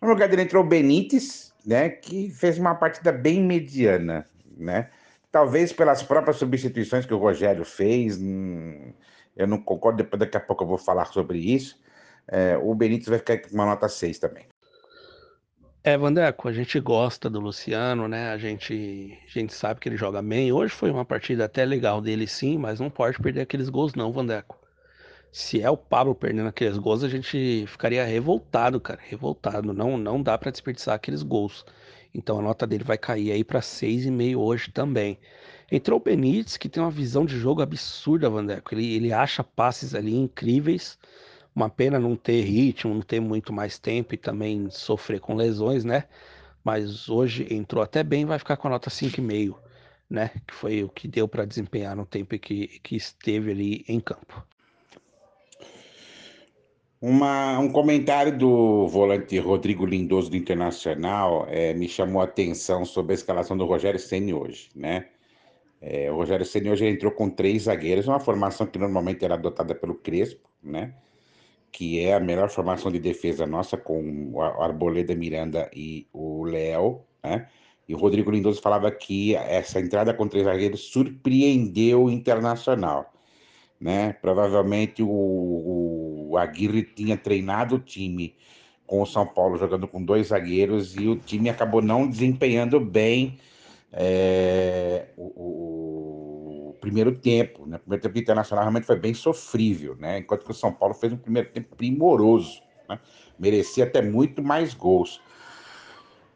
No 0.02 0.08
lugar 0.08 0.30
dele 0.30 0.44
entrou 0.44 0.64
o 0.64 0.68
Benítez, 0.68 1.54
né, 1.66 1.90
que 1.90 2.30
fez 2.30 2.58
uma 2.58 2.74
partida 2.76 3.12
bem 3.12 3.44
mediana, 3.44 4.26
né? 4.58 4.90
Talvez 5.30 5.74
pelas 5.74 6.02
próprias 6.02 6.38
substituições 6.38 7.06
que 7.06 7.14
o 7.14 7.18
Rogério 7.18 7.66
fez, 7.66 8.18
hum, 8.18 8.94
eu 9.36 9.46
não 9.46 9.62
concordo, 9.62 9.98
depois 9.98 10.20
daqui 10.22 10.38
a 10.38 10.40
pouco 10.40 10.64
eu 10.64 10.68
vou 10.68 10.78
falar 10.78 11.06
sobre 11.06 11.40
isso. 11.40 11.78
É, 12.28 12.58
o 12.58 12.74
Benítez 12.74 13.10
vai 13.10 13.20
ficar 13.20 13.38
com 13.40 13.54
uma 13.54 13.66
nota 13.66 13.90
6 13.90 14.20
também. 14.20 14.46
É, 15.88 15.96
Vandeco, 15.96 16.48
a 16.48 16.52
gente 16.52 16.80
gosta 16.80 17.30
do 17.30 17.40
Luciano, 17.40 18.08
né? 18.08 18.32
A 18.32 18.40
gente, 18.40 19.16
a 19.24 19.30
gente 19.30 19.54
sabe 19.54 19.80
que 19.80 19.88
ele 19.88 19.96
joga 19.96 20.20
bem. 20.20 20.52
Hoje 20.52 20.74
foi 20.74 20.90
uma 20.90 21.06
partida 21.06 21.46
até 21.46 21.64
legal 21.64 22.02
dele, 22.02 22.26
sim, 22.26 22.58
mas 22.58 22.80
não 22.80 22.90
pode 22.90 23.20
perder 23.20 23.42
aqueles 23.42 23.70
gols, 23.70 23.94
não, 23.94 24.12
Vandeco. 24.12 24.58
Se 25.32 25.62
é 25.62 25.70
o 25.70 25.78
Pablo 25.78 26.16
perdendo 26.16 26.50
aqueles 26.50 26.80
gols, 26.80 27.04
a 27.04 27.10
gente 27.10 27.66
ficaria 27.68 28.04
revoltado, 28.04 28.82
cara. 28.82 29.00
Revoltado. 29.04 29.74
Não, 29.74 29.96
não 29.96 30.24
dá 30.24 30.38
para 30.40 30.50
desperdiçar 30.50 30.96
aqueles 30.96 31.22
gols. 31.22 31.64
Então 32.16 32.40
a 32.40 32.42
nota 32.42 32.66
dele 32.66 32.84
vai 32.84 32.98
cair 32.98 33.32
aí 33.32 33.44
para 33.44 33.60
6,5 33.60 34.38
hoje 34.38 34.72
também. 34.72 35.20
Entrou 35.72 36.00
o 36.00 36.04
Benítez, 36.04 36.58
que 36.58 36.68
tem 36.68 36.82
uma 36.82 36.92
visão 36.92 37.26
de 37.28 37.38
jogo 37.40 37.62
absurda, 37.62 38.28
Vandeco. 38.30 38.74
Ele, 38.74 38.96
ele 38.96 39.14
acha 39.14 39.44
passes 39.44 39.94
ali 39.94 40.16
incríveis. 40.16 40.98
Uma 41.56 41.70
pena 41.70 42.00
não 42.00 42.16
ter 42.16 42.42
ritmo, 42.42 42.94
não 42.94 43.02
ter 43.02 43.20
muito 43.20 43.54
mais 43.54 43.80
tempo 43.80 44.14
e 44.14 44.18
também 44.18 44.70
sofrer 44.70 45.20
com 45.20 45.36
lesões, 45.36 45.86
né? 45.86 46.04
Mas 46.64 47.08
hoje 47.08 47.48
entrou 47.50 47.82
até 47.82 48.04
bem, 48.04 48.26
vai 48.26 48.38
ficar 48.38 48.58
com 48.58 48.68
a 48.68 48.72
nota 48.72 48.90
5,5, 48.90 49.56
né? 50.10 50.32
Que 50.46 50.54
foi 50.54 50.84
o 50.84 50.90
que 50.90 51.08
deu 51.08 51.28
para 51.28 51.46
desempenhar 51.46 51.96
no 51.96 52.06
tempo 52.06 52.38
que, 52.38 52.80
que 52.84 52.96
esteve 52.96 53.52
ali 53.52 53.86
em 53.88 54.00
campo. 54.00 54.46
Uma, 57.00 57.60
um 57.60 57.72
comentário 57.72 58.36
do 58.36 58.88
volante 58.88 59.38
Rodrigo 59.38 59.86
Lindoso 59.86 60.32
do 60.32 60.36
Internacional 60.36 61.46
é, 61.50 61.74
me 61.74 61.88
chamou 61.88 62.22
a 62.22 62.26
atenção 62.26 62.84
sobre 62.84 63.14
a 63.14 63.16
escalação 63.16 63.56
do 63.56 63.66
Rogério 63.66 64.00
Ceni 64.00 64.34
hoje, 64.34 64.70
né? 64.76 65.10
É, 65.80 66.12
o 66.12 66.16
Rogério 66.16 66.46
Ceni 66.46 66.70
hoje 66.70 66.88
entrou 66.88 67.12
com 67.12 67.30
três 67.30 67.64
zagueiros, 67.64 68.08
uma 68.08 68.20
formação 68.20 68.66
que 68.66 68.80
normalmente 68.80 69.24
era 69.24 69.36
adotada 69.36 69.76
pelo 69.76 69.94
Crespo, 69.94 70.50
né? 70.64 70.96
Que 71.76 72.00
é 72.00 72.14
a 72.14 72.20
melhor 72.20 72.50
formação 72.50 72.90
de 72.92 73.00
defesa 73.00 73.46
nossa, 73.46 73.76
com 73.76 74.32
o 74.34 74.42
Arboleda 74.42 75.14
Miranda 75.14 75.70
e 75.76 76.08
o 76.14 76.46
Léo, 76.46 77.02
né? 77.24 77.48
E 77.88 77.94
o 77.94 77.98
Rodrigo 77.98 78.32
Lindoso 78.32 78.62
falava 78.62 78.90
que 78.90 79.36
essa 79.36 79.80
entrada 79.80 80.14
com 80.14 80.28
três 80.28 80.46
zagueiros 80.46 80.82
surpreendeu 80.92 82.06
o 82.06 82.10
Internacional 82.10 83.14
né? 83.80 84.14
Provavelmente 84.22 85.04
o, 85.04 86.30
o 86.30 86.38
Aguirre 86.38 86.84
tinha 86.84 87.18
treinado 87.18 87.76
o 87.76 87.80
time 87.80 88.36
com 88.86 89.02
o 89.02 89.06
São 89.06 89.26
Paulo 89.26 89.58
jogando 89.58 89.88
com 89.88 90.04
dois 90.04 90.28
zagueiros 90.28 90.96
e 90.96 91.08
o 91.08 91.16
time 91.16 91.50
acabou 91.50 91.82
não 91.82 92.08
desempenhando 92.08 92.80
bem 92.80 93.38
é, 93.92 95.08
o, 95.18 95.24
o, 95.24 96.25
primeiro 96.86 97.18
tempo. 97.18 97.66
Né? 97.66 97.78
O 97.78 97.80
primeiro 97.80 98.04
tempo 98.04 98.14
do 98.14 98.20
Internacional 98.20 98.64
realmente 98.64 98.86
foi 98.86 99.00
bem 99.00 99.14
sofrível, 99.14 99.96
né? 99.98 100.20
enquanto 100.20 100.46
que 100.46 100.52
o 100.52 100.54
São 100.54 100.72
Paulo 100.72 100.94
fez 100.94 101.12
um 101.12 101.18
primeiro 101.18 101.50
tempo 101.50 101.76
primoroso. 101.76 102.62
Né? 102.88 103.00
Merecia 103.40 103.86
até 103.86 104.02
muito 104.02 104.44
mais 104.44 104.74
gols. 104.74 105.20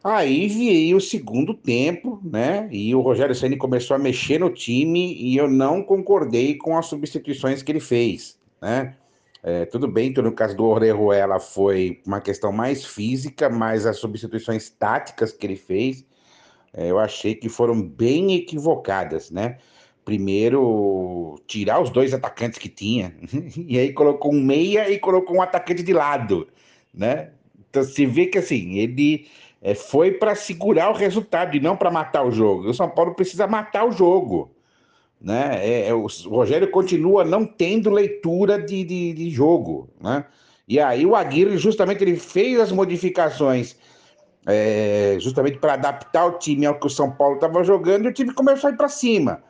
Aí 0.02 0.48
veio 0.48 0.96
o 0.96 1.00
segundo 1.00 1.52
tempo, 1.52 2.18
né? 2.24 2.66
E 2.72 2.94
o 2.94 3.02
Rogério 3.02 3.34
Ceni 3.34 3.58
começou 3.58 3.94
a 3.94 3.98
mexer 3.98 4.40
no 4.40 4.48
time 4.48 5.14
e 5.14 5.36
eu 5.36 5.46
não 5.46 5.82
concordei 5.82 6.56
com 6.56 6.78
as 6.78 6.86
substituições 6.86 7.62
que 7.62 7.70
ele 7.70 7.80
fez, 7.80 8.38
né? 8.62 8.96
É, 9.42 9.66
tudo 9.66 9.86
bem 9.86 10.10
que 10.10 10.22
no 10.22 10.32
caso 10.32 10.56
do 10.56 10.64
Orejuela 10.64 11.38
foi 11.38 12.00
uma 12.06 12.18
questão 12.18 12.50
mais 12.50 12.82
física, 12.82 13.50
mas 13.50 13.84
as 13.84 13.98
substituições 13.98 14.70
táticas 14.70 15.32
que 15.32 15.46
ele 15.46 15.56
fez, 15.56 16.02
é, 16.72 16.90
eu 16.90 16.98
achei 16.98 17.34
que 17.34 17.50
foram 17.50 17.82
bem 17.82 18.34
equivocadas, 18.34 19.30
né? 19.30 19.58
Primeiro, 20.04 21.40
tirar 21.46 21.80
os 21.80 21.90
dois 21.90 22.14
atacantes 22.14 22.58
que 22.58 22.68
tinha, 22.68 23.14
e 23.56 23.78
aí 23.78 23.92
colocou 23.92 24.32
um 24.32 24.40
meia 24.40 24.90
e 24.90 24.98
colocou 24.98 25.36
um 25.36 25.42
atacante 25.42 25.82
de 25.82 25.92
lado, 25.92 26.48
né? 26.92 27.30
Então 27.68 27.82
se 27.84 28.06
vê 28.06 28.26
que 28.26 28.38
assim, 28.38 28.78
ele 28.78 29.28
é, 29.62 29.74
foi 29.74 30.12
para 30.12 30.34
segurar 30.34 30.90
o 30.90 30.94
resultado 30.94 31.56
e 31.56 31.60
não 31.60 31.76
para 31.76 31.90
matar 31.90 32.24
o 32.24 32.30
jogo. 32.30 32.68
O 32.68 32.74
São 32.74 32.88
Paulo 32.88 33.14
precisa 33.14 33.46
matar 33.46 33.84
o 33.84 33.92
jogo. 33.92 34.50
Né? 35.20 35.58
É, 35.60 35.88
é, 35.88 35.94
o 35.94 36.06
Rogério 36.28 36.70
continua 36.70 37.24
não 37.24 37.44
tendo 37.44 37.90
leitura 37.90 38.58
de, 38.58 38.82
de, 38.84 39.12
de, 39.12 39.30
jogo. 39.30 39.90
Né? 40.00 40.24
E 40.66 40.80
aí 40.80 41.04
o 41.04 41.14
Aguirre 41.14 41.58
justamente 41.58 42.02
ele 42.02 42.16
fez 42.16 42.58
as 42.58 42.72
modificações 42.72 43.76
é, 44.46 45.16
justamente 45.20 45.58
para 45.58 45.74
adaptar 45.74 46.24
o 46.24 46.38
time 46.38 46.64
ao 46.64 46.78
que 46.78 46.86
o 46.86 46.90
São 46.90 47.10
Paulo 47.10 47.34
estava 47.34 47.62
jogando 47.62 48.06
e 48.06 48.08
o 48.08 48.12
time 48.14 48.32
começou 48.32 48.68
a 48.68 48.72
ir 48.72 48.76
para 48.76 48.88
cima. 48.88 49.42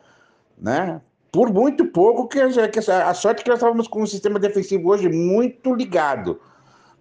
Né? 0.61 1.01
Por 1.31 1.51
muito 1.51 1.87
pouco, 1.87 2.27
que, 2.27 2.39
a 2.39 3.13
sorte 3.13 3.43
que 3.43 3.49
nós 3.49 3.57
estávamos 3.57 3.87
com 3.87 4.03
um 4.03 4.07
sistema 4.07 4.37
defensivo 4.37 4.89
hoje 4.89 5.09
muito 5.09 5.73
ligado 5.73 6.39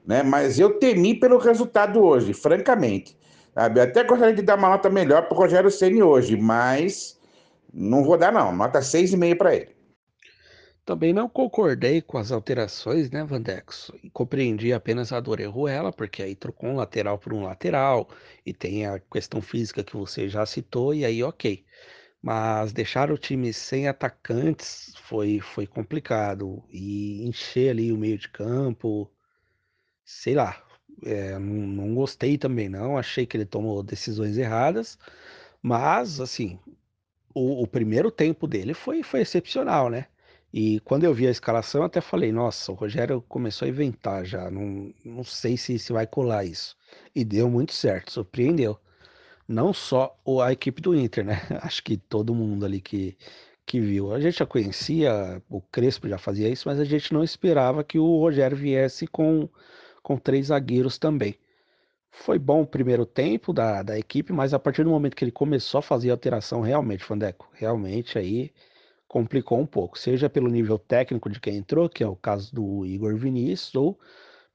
né? 0.07 0.23
Mas 0.23 0.59
eu 0.59 0.79
temi 0.79 1.15
pelo 1.15 1.39
resultado 1.39 2.03
hoje, 2.03 2.33
francamente. 2.35 3.17
Sabe? 3.55 3.81
Até 3.81 4.05
gostaria 4.05 4.35
de 4.35 4.43
dar 4.43 4.59
uma 4.59 4.71
nota 4.71 4.89
melhor 4.89 5.27
para 5.27 5.35
o 5.35 5.39
Rogério 5.39 5.71
Ceni 5.71 6.03
hoje, 6.03 6.37
mas 6.37 7.19
não 7.73 8.05
vou 8.05 8.17
dar, 8.17 8.33
não. 8.33 8.55
Nota 8.55 8.81
6,5 8.81 9.37
para 9.37 9.55
ele. 9.55 9.69
Também 10.85 11.13
não 11.13 11.29
concordei 11.29 12.01
com 12.03 12.19
as 12.19 12.33
alterações, 12.33 13.11
né, 13.11 13.23
Vandex? 13.23 13.93
Compreendi 14.13 14.73
apenas 14.73 15.13
a 15.13 15.21
Ruela, 15.21 15.93
porque 15.93 16.23
aí 16.23 16.35
trocou 16.35 16.71
um 16.71 16.77
lateral 16.77 17.17
por 17.17 17.33
um 17.33 17.45
lateral, 17.45 18.09
e 18.45 18.53
tem 18.53 18.87
a 18.87 18.99
questão 18.99 19.41
física 19.41 19.85
que 19.85 19.97
você 19.97 20.29
já 20.29 20.45
citou, 20.45 20.93
e 20.93 21.05
aí 21.05 21.23
ok. 21.23 21.65
Mas 22.23 22.73
deixar 22.73 23.11
o 23.11 23.19
time 23.19 23.53
sem 23.53 23.89
atacantes 23.89 24.95
foi, 25.03 25.41
foi 25.41 25.67
complicado. 25.67 26.63
E 26.71 27.27
encher 27.27 27.71
ali 27.71 27.93
o 27.93 27.97
meio 27.99 28.19
de 28.19 28.29
campo, 28.29 29.11
sei 30.05 30.35
lá, 30.35 30.63
é, 31.05 31.39
não, 31.39 31.67
não 31.89 31.95
gostei 31.95 32.39
também 32.39 32.69
não. 32.69 32.99
Achei 32.99 33.27
que 33.27 33.37
ele 33.37 33.47
tomou 33.47 33.83
decisões 33.83 34.37
erradas. 34.39 34.99
Mas, 35.63 36.21
assim, 36.21 36.59
o, 37.35 37.63
o 37.63 37.67
primeiro 37.67 38.11
tempo 38.11 38.47
dele 38.47 38.75
foi, 38.75 39.03
foi 39.03 39.21
excepcional, 39.23 39.91
né? 39.91 40.07
E 40.53 40.81
quando 40.81 41.05
eu 41.05 41.15
vi 41.15 41.27
a 41.29 41.31
escalação, 41.31 41.83
até 41.85 42.01
falei, 42.01 42.33
nossa, 42.33 42.73
o 42.73 42.75
Rogério 42.75 43.23
começou 43.29 43.67
a 43.67 43.69
inventar 43.69 44.25
já, 44.27 44.51
não, 44.51 44.93
não 45.05 45.23
sei 45.25 45.57
se, 45.57 45.79
se 45.79 45.93
vai 45.93 46.07
colar 46.07 46.45
isso. 46.45 46.77
E 47.15 47.25
deu 47.25 47.49
muito 47.49 47.73
certo, 47.73 48.13
surpreendeu 48.13 48.79
não 49.51 49.73
só 49.73 50.17
a 50.43 50.53
equipe 50.53 50.81
do 50.81 50.95
Inter, 50.95 51.25
né? 51.25 51.41
Acho 51.63 51.83
que 51.83 51.97
todo 51.97 52.35
mundo 52.35 52.65
ali 52.65 52.81
que, 52.81 53.17
que 53.67 53.81
viu. 53.81 54.15
A 54.15 54.21
gente 54.21 54.39
já 54.39 54.47
conhecia, 54.47 55.43
o 55.49 55.61
Crespo 55.61 56.09
já 56.09 56.19
fazia 56.19 56.49
isso, 56.49 56.69
mas 56.69 56.79
a 56.79 56.85
gente 56.85 57.13
não 57.13 57.25
esperava 57.25 57.83
que 57.83 57.99
o 57.99 58.19
Rogério 58.19 58.57
viesse 58.57 59.07
com, 59.09 59.49
com 60.03 60.17
três 60.17 60.47
zagueiros 60.47 60.99
também. 60.99 61.35
Foi 62.13 62.39
bom 62.39 62.63
o 62.63 62.67
primeiro 62.67 63.05
tempo 63.05 63.53
da, 63.53 63.83
da 63.83 63.99
equipe, 63.99 64.33
mas 64.33 64.55
a 64.55 64.59
partir 64.59 64.85
do 64.85 64.91
momento 64.91 65.17
que 65.17 65.25
ele 65.25 65.33
começou 65.33 65.81
a 65.81 65.83
fazer 65.83 66.11
alteração, 66.11 66.61
realmente, 66.61 67.05
Fandeco, 67.05 67.49
realmente 67.53 68.19
aí 68.19 68.53
complicou 69.09 69.59
um 69.59 69.67
pouco. 69.67 69.99
Seja 69.99 70.31
pelo 70.31 70.49
nível 70.49 70.79
técnico 70.79 71.29
de 71.29 71.41
quem 71.41 71.57
entrou, 71.57 71.89
que 71.89 72.05
é 72.05 72.07
o 72.07 72.17
caso 72.17 72.55
do 72.55 72.87
Igor 72.87 73.17
Vinícius, 73.17 73.75
ou 73.75 73.99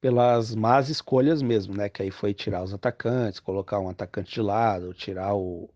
pelas 0.02 0.54
más 0.54 0.90
escolhas 0.90 1.42
mesmo, 1.42 1.76
né? 1.76 1.90
Que 1.90 2.04
aí 2.04 2.12
foi 2.12 2.34
tirar 2.34 2.64
os 2.64 2.74
atacantes, 2.74 3.40
colocar 3.40 3.80
um 3.80 3.90
atacante 3.90 4.34
de 4.34 4.42
lado, 4.42 4.94
tirar 4.94 5.34
o, 5.36 5.70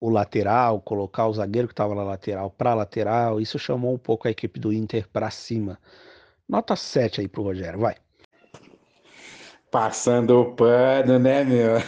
o 0.00 0.10
lateral, 0.10 0.80
colocar 0.80 1.26
o 1.26 1.34
zagueiro 1.34 1.68
que 1.68 1.72
estava 1.72 1.94
na 1.94 2.02
lateral 2.02 2.50
para 2.50 2.74
lateral. 2.74 3.40
Isso 3.40 3.58
chamou 3.58 3.94
um 3.94 3.98
pouco 3.98 4.28
a 4.28 4.30
equipe 4.30 4.60
do 4.60 4.72
Inter 4.72 5.08
para 5.08 5.30
cima. 5.30 5.78
Nota 6.48 6.76
7 6.76 7.20
aí 7.20 7.28
pro 7.28 7.42
Rogério, 7.42 7.80
vai. 7.80 7.96
Passando 9.70 10.40
o 10.40 10.54
pano, 10.54 11.18
né, 11.18 11.44
meu? 11.44 11.74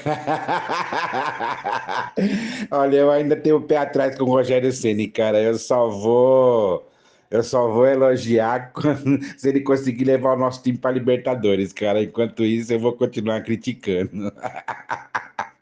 Olha, 2.70 2.96
eu 2.96 3.10
ainda 3.10 3.36
tenho 3.36 3.58
o 3.58 3.62
pé 3.62 3.76
atrás 3.76 4.18
com 4.18 4.24
o 4.24 4.30
Rogério 4.30 4.72
Ceni, 4.72 5.08
cara. 5.08 5.40
Eu 5.40 5.56
só 5.56 5.88
vou 5.88 6.87
eu 7.30 7.42
só 7.42 7.70
vou 7.70 7.86
elogiar 7.86 8.72
quando, 8.74 9.22
se 9.36 9.48
ele 9.48 9.60
conseguir 9.60 10.04
levar 10.04 10.34
o 10.34 10.38
nosso 10.38 10.62
time 10.62 10.78
para 10.78 10.92
Libertadores, 10.92 11.72
cara. 11.72 12.02
Enquanto 12.02 12.42
isso, 12.44 12.72
eu 12.72 12.80
vou 12.80 12.92
continuar 12.94 13.42
criticando. 13.42 14.32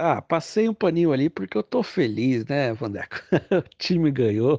Ah, 0.00 0.22
passei 0.22 0.68
um 0.68 0.74
paninho 0.74 1.12
ali 1.12 1.28
porque 1.28 1.58
eu 1.58 1.62
tô 1.62 1.82
feliz, 1.82 2.44
né, 2.46 2.72
Vandeco? 2.72 3.16
o 3.50 3.76
time 3.78 4.12
ganhou, 4.12 4.56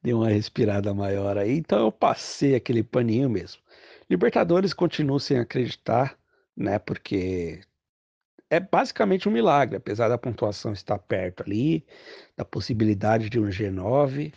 deu 0.00 0.18
uma 0.18 0.28
respirada 0.28 0.94
maior 0.94 1.36
aí, 1.36 1.58
então 1.58 1.80
eu 1.80 1.90
passei 1.90 2.54
aquele 2.54 2.84
paninho 2.84 3.28
mesmo. 3.28 3.60
Libertadores 4.08 4.72
continuo 4.72 5.18
sem 5.18 5.38
acreditar, 5.40 6.16
né, 6.56 6.78
porque 6.78 7.60
é 8.50 8.60
basicamente 8.60 9.28
um 9.28 9.32
milagre, 9.32 9.76
apesar 9.76 10.08
da 10.08 10.16
pontuação 10.16 10.72
estar 10.72 10.98
perto 10.98 11.42
ali, 11.42 11.84
da 12.36 12.44
possibilidade 12.44 13.28
de 13.28 13.38
um 13.38 13.48
G9. 13.48 14.32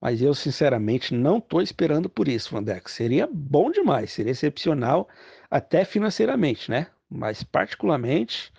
Mas 0.00 0.20
eu, 0.20 0.34
sinceramente, 0.34 1.14
não 1.14 1.38
estou 1.38 1.62
esperando 1.62 2.08
por 2.08 2.28
isso, 2.28 2.52
Vandeco. 2.52 2.90
Seria 2.90 3.28
bom 3.30 3.70
demais, 3.70 4.12
seria 4.12 4.32
excepcional, 4.32 5.08
até 5.50 5.84
financeiramente, 5.84 6.70
né? 6.70 6.88
Mas, 7.08 7.42
particularmente, 7.42 8.52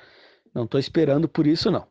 não 0.53 0.63
estou 0.63 0.79
esperando 0.79 1.27
por 1.27 1.45
isso, 1.45 1.69
não. 1.69 1.88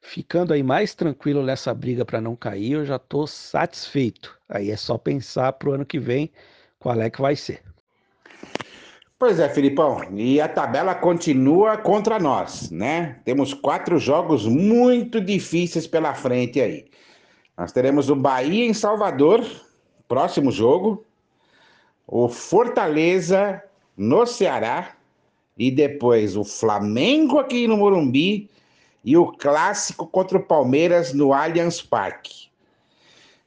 Ficando 0.00 0.54
aí 0.54 0.62
mais 0.62 0.94
tranquilo 0.94 1.42
nessa 1.42 1.74
briga 1.74 2.04
para 2.04 2.20
não 2.20 2.36
cair, 2.36 2.72
eu 2.72 2.84
já 2.84 2.96
estou 2.96 3.26
satisfeito. 3.26 4.38
Aí 4.48 4.70
é 4.70 4.76
só 4.76 4.96
pensar 4.96 5.52
para 5.54 5.68
o 5.68 5.72
ano 5.72 5.84
que 5.84 5.98
vem 5.98 6.30
qual 6.78 7.00
é 7.00 7.10
que 7.10 7.20
vai 7.20 7.36
ser. 7.36 7.62
Pois 9.18 9.40
é, 9.40 9.48
Filipão, 9.48 10.00
e 10.16 10.40
a 10.40 10.48
tabela 10.48 10.94
continua 10.94 11.76
contra 11.76 12.20
nós, 12.20 12.70
né? 12.70 13.18
Temos 13.24 13.52
quatro 13.52 13.98
jogos 13.98 14.46
muito 14.46 15.20
difíceis 15.20 15.88
pela 15.88 16.14
frente 16.14 16.60
aí. 16.60 16.86
Nós 17.58 17.72
teremos 17.72 18.08
o 18.08 18.14
Bahia 18.14 18.64
em 18.64 18.72
Salvador, 18.72 19.44
próximo 20.06 20.52
jogo, 20.52 21.04
o 22.06 22.28
Fortaleza 22.28 23.60
no 23.96 24.24
Ceará 24.24 24.92
e 25.58 25.68
depois 25.68 26.36
o 26.36 26.44
Flamengo 26.44 27.40
aqui 27.40 27.66
no 27.66 27.76
Morumbi 27.76 28.48
e 29.04 29.16
o 29.16 29.32
clássico 29.32 30.06
contra 30.06 30.38
o 30.38 30.42
Palmeiras 30.42 31.12
no 31.12 31.32
Allianz 31.32 31.82
Parque. 31.82 32.46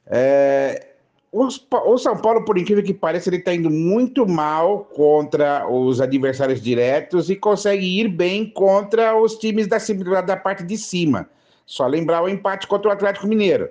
É, 0.08 0.88
o, 1.32 1.98
São 1.98 2.18
Paulo, 2.18 2.44
por 2.44 2.58
incrível 2.58 2.84
que 2.84 2.94
pareça, 2.94 3.30
ele 3.30 3.38
está 3.38 3.54
indo 3.54 3.70
muito 3.70 4.28
mal 4.28 4.90
contra 4.94 5.66
os 5.70 6.02
adversários 6.02 6.62
diretos 6.62 7.30
e 7.30 7.36
consegue 7.38 8.02
ir 8.02 8.10
bem 8.10 8.50
contra 8.50 9.18
os 9.18 9.38
times 9.38 9.68
da, 9.68 9.78
da 10.20 10.36
parte 10.36 10.66
de 10.66 10.78
cima. 10.78 11.30
Só 11.66 11.88
lembrar 11.88 12.22
o 12.22 12.28
empate 12.28 12.68
contra 12.68 12.90
o 12.90 12.92
Atlético 12.92 13.26
Mineiro. 13.26 13.70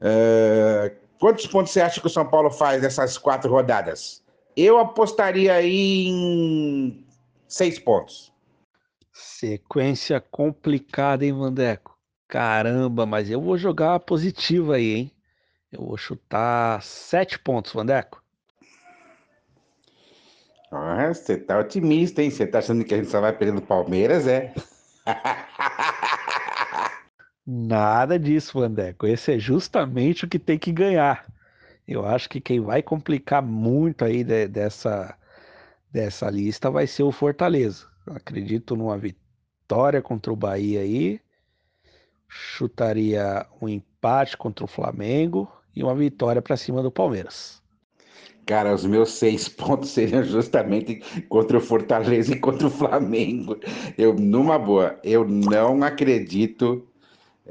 Uh, 0.00 0.96
quantos 1.18 1.46
pontos 1.46 1.72
você 1.72 1.80
acha 1.80 2.00
que 2.00 2.06
o 2.06 2.10
São 2.10 2.26
Paulo 2.26 2.50
faz 2.50 2.82
nessas 2.82 3.18
quatro 3.18 3.50
rodadas? 3.50 4.22
Eu 4.56 4.78
apostaria 4.78 5.54
aí 5.54 6.06
em 6.08 7.06
seis 7.46 7.78
pontos. 7.78 8.32
Sequência 9.12 10.20
complicada, 10.20 11.24
hein, 11.24 11.32
Vandeco? 11.32 11.98
Caramba, 12.26 13.04
mas 13.04 13.30
eu 13.30 13.40
vou 13.40 13.58
jogar 13.58 14.00
positivo 14.00 14.72
aí, 14.72 14.94
hein? 14.94 15.12
Eu 15.70 15.84
vou 15.84 15.96
chutar 15.96 16.82
sete 16.82 17.38
pontos, 17.38 17.72
Vandeco. 17.72 18.22
Ah, 20.72 21.12
você 21.12 21.36
tá 21.36 21.58
otimista, 21.58 22.22
hein? 22.22 22.30
Você 22.30 22.46
tá 22.46 22.60
achando 22.60 22.84
que 22.84 22.94
a 22.94 22.96
gente 22.96 23.10
só 23.10 23.20
vai 23.20 23.32
perder 23.32 23.52
no 23.52 23.62
Palmeiras, 23.62 24.26
é? 24.26 24.54
Nada 27.46 28.18
disso, 28.18 28.60
Vandeco. 28.60 29.06
Esse 29.06 29.34
é 29.34 29.38
justamente 29.38 30.24
o 30.24 30.28
que 30.28 30.38
tem 30.38 30.58
que 30.58 30.72
ganhar. 30.72 31.26
Eu 31.86 32.06
acho 32.06 32.28
que 32.28 32.40
quem 32.40 32.60
vai 32.60 32.82
complicar 32.82 33.42
muito 33.42 34.04
aí 34.04 34.22
de, 34.22 34.46
dessa, 34.46 35.16
dessa 35.90 36.30
lista 36.30 36.70
vai 36.70 36.86
ser 36.86 37.02
o 37.02 37.10
Fortaleza. 37.10 37.86
Acredito 38.06 38.76
numa 38.76 38.96
vitória 38.96 40.00
contra 40.00 40.32
o 40.32 40.36
Bahia 40.36 40.80
aí. 40.80 41.20
Chutaria 42.28 43.46
um 43.60 43.68
empate 43.68 44.36
contra 44.36 44.64
o 44.64 44.68
Flamengo 44.68 45.50
e 45.74 45.82
uma 45.82 45.94
vitória 45.94 46.40
para 46.40 46.56
cima 46.56 46.82
do 46.82 46.90
Palmeiras. 46.90 47.60
Cara, 48.46 48.74
os 48.74 48.84
meus 48.84 49.12
seis 49.12 49.46
pontos 49.50 49.90
seriam 49.90 50.22
justamente 50.22 51.00
contra 51.28 51.58
o 51.58 51.60
Fortaleza 51.60 52.32
e 52.32 52.38
contra 52.38 52.66
o 52.66 52.70
Flamengo. 52.70 53.58
Eu, 53.98 54.14
numa 54.14 54.58
boa, 54.58 54.98
eu 55.02 55.26
não 55.26 55.82
acredito 55.82 56.86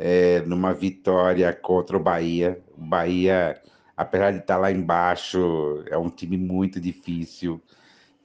é, 0.02 0.40
numa 0.42 0.74
vitória 0.74 1.54
contra 1.54 1.98
o 1.98 2.00
Bahia. 2.00 2.58
O 2.78 2.82
Bahia, 2.82 3.62
apesar 3.98 4.32
de 4.32 4.40
estar 4.40 4.56
lá 4.56 4.72
embaixo, 4.72 5.84
é 5.88 5.98
um 5.98 6.10
time 6.10 6.38
muito 6.38 6.80
difícil. 6.80 7.62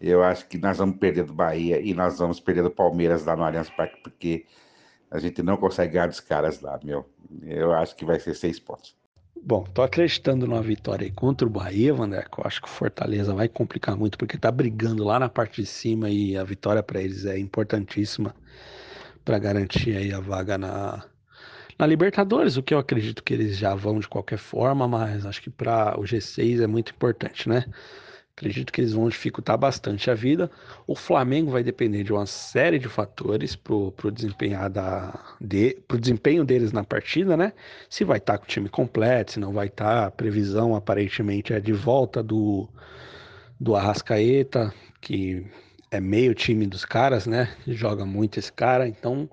Eu 0.01 0.23
acho 0.23 0.47
que 0.47 0.57
nós 0.57 0.79
vamos 0.79 0.99
perder 0.99 1.25
do 1.25 1.33
Bahia 1.33 1.81
e 1.81 1.93
nós 1.93 2.19
vamos 2.19 2.39
perder 2.39 2.63
do 2.63 2.71
Palmeiras 2.71 3.25
lá 3.25 3.35
no 3.35 3.43
Allianz 3.43 3.71
Parque, 3.71 4.01
porque 4.03 4.47
a 5.11 5.19
gente 5.19 5.43
não 5.43 5.57
consegue 5.57 5.95
ganhar 5.95 6.07
dos 6.07 6.21
caras 6.21 6.61
lá, 6.61 6.79
meu. 6.85 7.05
Eu 7.43 7.73
acho 7.73 7.97
que 7.97 8.05
vai 8.05 8.21
ser 8.21 8.35
seis 8.35 8.61
pontos. 8.61 8.97
Bom, 9.43 9.65
tô 9.65 9.83
acreditando 9.83 10.47
numa 10.47 10.63
vitória 10.63 11.11
contra 11.13 11.47
o 11.47 11.51
Bahia, 11.51 11.93
Vandeco. 11.93 12.47
Acho 12.47 12.63
que 12.63 12.69
o 12.69 12.71
Fortaleza 12.71 13.35
vai 13.35 13.49
complicar 13.49 13.97
muito, 13.97 14.17
porque 14.17 14.39
tá 14.39 14.51
brigando 14.51 15.03
lá 15.03 15.19
na 15.19 15.29
parte 15.29 15.61
de 15.61 15.67
cima 15.67 16.09
e 16.09 16.37
a 16.37 16.45
vitória 16.45 16.83
para 16.83 17.03
eles 17.03 17.27
é 17.27 17.37
importantíssima 17.37 18.35
para 19.25 19.39
garantir 19.39 19.97
aí 19.97 20.13
a 20.13 20.21
vaga 20.21 20.57
na, 20.57 21.05
na 21.79 21.87
Libertadores, 21.87 22.57
o 22.57 22.63
que 22.63 22.73
eu 22.73 22.79
acredito 22.79 23.23
que 23.23 23.35
eles 23.35 23.57
já 23.57 23.75
vão 23.75 23.99
de 23.99 24.09
qualquer 24.09 24.39
forma, 24.39 24.87
mas 24.87 25.27
acho 25.27 25.43
que 25.43 25.51
para 25.51 25.99
o 25.99 26.03
G6 26.03 26.63
é 26.63 26.67
muito 26.67 26.93
importante, 26.93 27.49
né? 27.49 27.65
Acredito 28.37 28.73
que 28.73 28.81
eles 28.81 28.93
vão 28.93 29.09
dificultar 29.09 29.57
bastante 29.57 30.11
a 30.11 30.15
vida. 30.15 30.51
O 30.89 30.97
Flamengo 30.97 31.53
vai 31.53 31.63
depender 31.63 32.03
de 32.03 32.13
uma 32.13 32.27
série 32.27 32.81
de 32.81 32.89
fatores 32.89 33.55
para 33.55 33.75
o 33.75 34.11
desempenho, 34.13 34.69
da, 34.69 35.37
de, 35.41 35.79
desempenho 36.01 36.45
deles 36.45 36.73
na 36.73 36.83
partida, 36.83 37.37
né? 37.37 37.53
Se 37.89 38.05
vai 38.05 38.19
estar 38.19 38.33
tá 38.33 38.39
com 38.39 38.45
o 38.45 38.49
time 38.49 38.69
completo, 38.69 39.33
se 39.33 39.41
não 39.41 39.53
vai 39.53 39.67
estar. 39.67 39.85
Tá. 39.85 40.07
A 40.07 40.11
previsão 40.11 40.75
aparentemente 40.75 41.53
é 41.53 41.61
de 41.61 41.73
volta 41.73 42.25
do, 42.25 42.69
do 43.61 43.77
Arrascaeta, 43.77 44.75
que 45.01 45.47
é 45.93 46.01
meio 46.01 46.35
time 46.35 46.67
dos 46.67 46.85
caras, 46.85 47.29
né? 47.29 47.55
Joga 47.69 48.05
muito 48.05 48.41
esse 48.41 48.53
cara, 48.53 48.89
então 48.89 49.31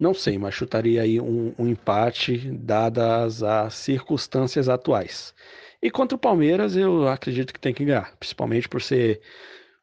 não 0.00 0.14
sei, 0.14 0.38
mas 0.38 0.54
chutaria 0.54 1.02
aí 1.02 1.20
um, 1.20 1.52
um 1.58 1.68
empate 1.68 2.38
dadas 2.52 3.42
as 3.42 3.74
circunstâncias 3.74 4.66
atuais. 4.66 5.34
E 5.82 5.90
contra 5.90 6.16
o 6.16 6.18
Palmeiras, 6.18 6.74
eu 6.74 7.06
acredito 7.06 7.52
que 7.52 7.60
tem 7.60 7.74
que 7.74 7.84
ganhar, 7.84 8.16
principalmente 8.18 8.66
por 8.66 8.80
ser 8.80 9.20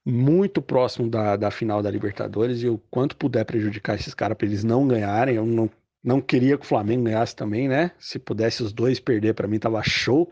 muito 0.04 0.60
próximo 0.60 1.08
da, 1.08 1.36
da 1.36 1.52
final 1.52 1.84
da 1.84 1.92
Libertadores 1.92 2.64
e 2.64 2.68
o 2.68 2.80
quanto 2.90 3.16
puder 3.16 3.46
prejudicar 3.46 3.96
esses 3.96 4.16
caras 4.16 4.36
para 4.36 4.48
eles 4.48 4.64
não 4.64 4.88
ganharem. 4.88 5.36
Eu 5.36 5.46
não, 5.46 5.70
não 6.04 6.20
queria 6.20 6.58
que 6.58 6.66
o 6.66 6.68
Flamengo 6.68 7.04
ganhasse 7.04 7.36
também, 7.36 7.68
né? 7.68 7.92
Se 8.00 8.18
pudesse 8.18 8.64
os 8.64 8.74
dois 8.74 9.00
perder, 9.00 9.36
para 9.36 9.48
mim 9.48 9.60
tava 9.60 9.84
show. 9.84 10.32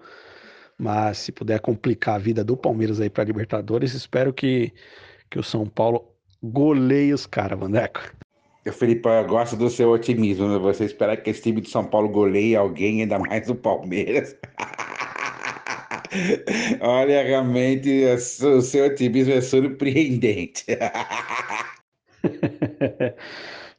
Mas 0.78 1.19
se 1.19 1.32
puder 1.32 1.60
complicar 1.60 2.15
a 2.15 2.19
vida 2.19 2.43
do 2.43 2.58
Palmeiras 2.58 3.00
aí 3.00 3.10
para 3.10 3.24
Libertadores, 3.24 3.93
espero 3.93 4.34
que, 4.34 4.74
que 5.30 5.38
o 5.38 5.43
São 5.43 5.67
Paulo 5.67 6.12
goleie 6.41 7.13
os 7.13 7.26
caras, 7.26 7.60
Vandeco. 7.60 8.24
Felipe, 8.71 9.08
eu 9.08 9.28
gosto 9.28 9.56
do 9.56 9.69
seu 9.69 9.91
otimismo. 9.91 10.47
Né? 10.47 10.58
Você 10.58 10.86
espera 10.86 11.15
que 11.15 11.30
esse 11.30 11.41
time 11.41 11.62
de 11.62 11.69
São 11.69 11.86
Paulo 11.86 12.10
goleie 12.10 12.56
alguém, 12.56 13.01
ainda 13.01 13.19
mais 13.19 13.49
o 13.49 13.56
Palmeiras. 13.56 14.36
Olha, 16.82 17.23
realmente 17.23 18.06
o 18.06 18.62
seu 18.62 18.86
otimismo 18.86 19.34
é 19.34 19.41
surpreendente. 19.41 20.65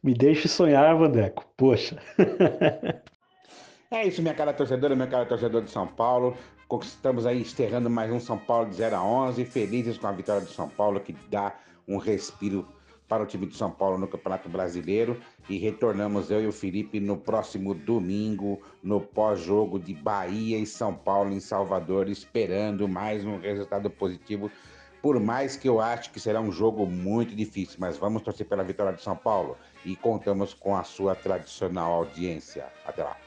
Me 0.03 0.15
deixe 0.15 0.47
sonhar, 0.47 0.97
Vandeco. 0.97 1.45
Poxa. 1.57 1.97
é 3.91 4.07
isso, 4.07 4.23
minha 4.23 4.35
cara 4.35 4.53
torcedora, 4.53 4.95
minha 4.95 5.09
cara 5.09 5.27
torcedor 5.27 5.63
de 5.63 5.71
São 5.71 5.87
Paulo. 5.87 6.37
Conquistamos 6.69 7.27
aí, 7.27 7.41
encerrando 7.41 7.91
mais 7.91 8.13
um 8.13 8.21
São 8.21 8.39
Paulo 8.39 8.71
de 8.71 8.77
0 8.77 8.97
a 8.97 9.05
11. 9.05 9.45
Felizes 9.47 9.99
com 9.99 10.07
a 10.07 10.13
vitória 10.13 10.43
do 10.43 10.51
São 10.51 10.69
Paulo, 10.69 11.01
que 11.01 11.13
dá 11.29 11.57
um 11.89 11.97
respiro 11.97 12.67
para 13.09 13.23
o 13.23 13.27
time 13.27 13.47
de 13.47 13.57
São 13.57 13.71
Paulo 13.71 13.99
no 13.99 14.09
Campeonato 14.09 14.49
Brasileiro. 14.49 15.21
E 15.49 15.59
retornamos 15.59 16.31
eu 16.31 16.43
e 16.43 16.47
o 16.47 16.53
Felipe 16.53 17.01
no 17.01 17.17
próximo 17.17 17.75
domingo, 17.75 18.61
no 18.83 19.01
pós-jogo 19.01 19.79
de 19.79 19.95
Bahia 19.95 20.59
e 20.59 20.67
São 20.67 20.95
Paulo 20.95 21.33
em 21.33 21.41
Salvador, 21.41 22.09
esperando 22.09 22.89
mais 22.89 23.25
um 23.25 23.39
resultado 23.39 23.89
positivo. 23.89 24.51
Por 25.01 25.21
mais 25.21 25.57
que 25.57 25.69
eu 25.69 25.81
acho 25.81 26.11
que 26.11 26.19
será 26.19 26.41
um 26.41 26.51
jogo 26.51 26.85
muito 26.87 27.35
difícil, 27.35 27.77
mas 27.79 27.97
vamos 27.97 28.23
torcer 28.23 28.47
pela 28.47 28.65
vitória 28.65 28.93
de 28.93 29.03
São 29.03 29.17
Paulo 29.17 29.57
e 29.85 29.95
contamos 29.95 30.53
com 30.53 30.75
a 30.75 30.83
sua 30.83 31.15
tradicional 31.15 31.93
audiência. 31.93 32.67
Até 32.85 33.05
lá. 33.05 33.26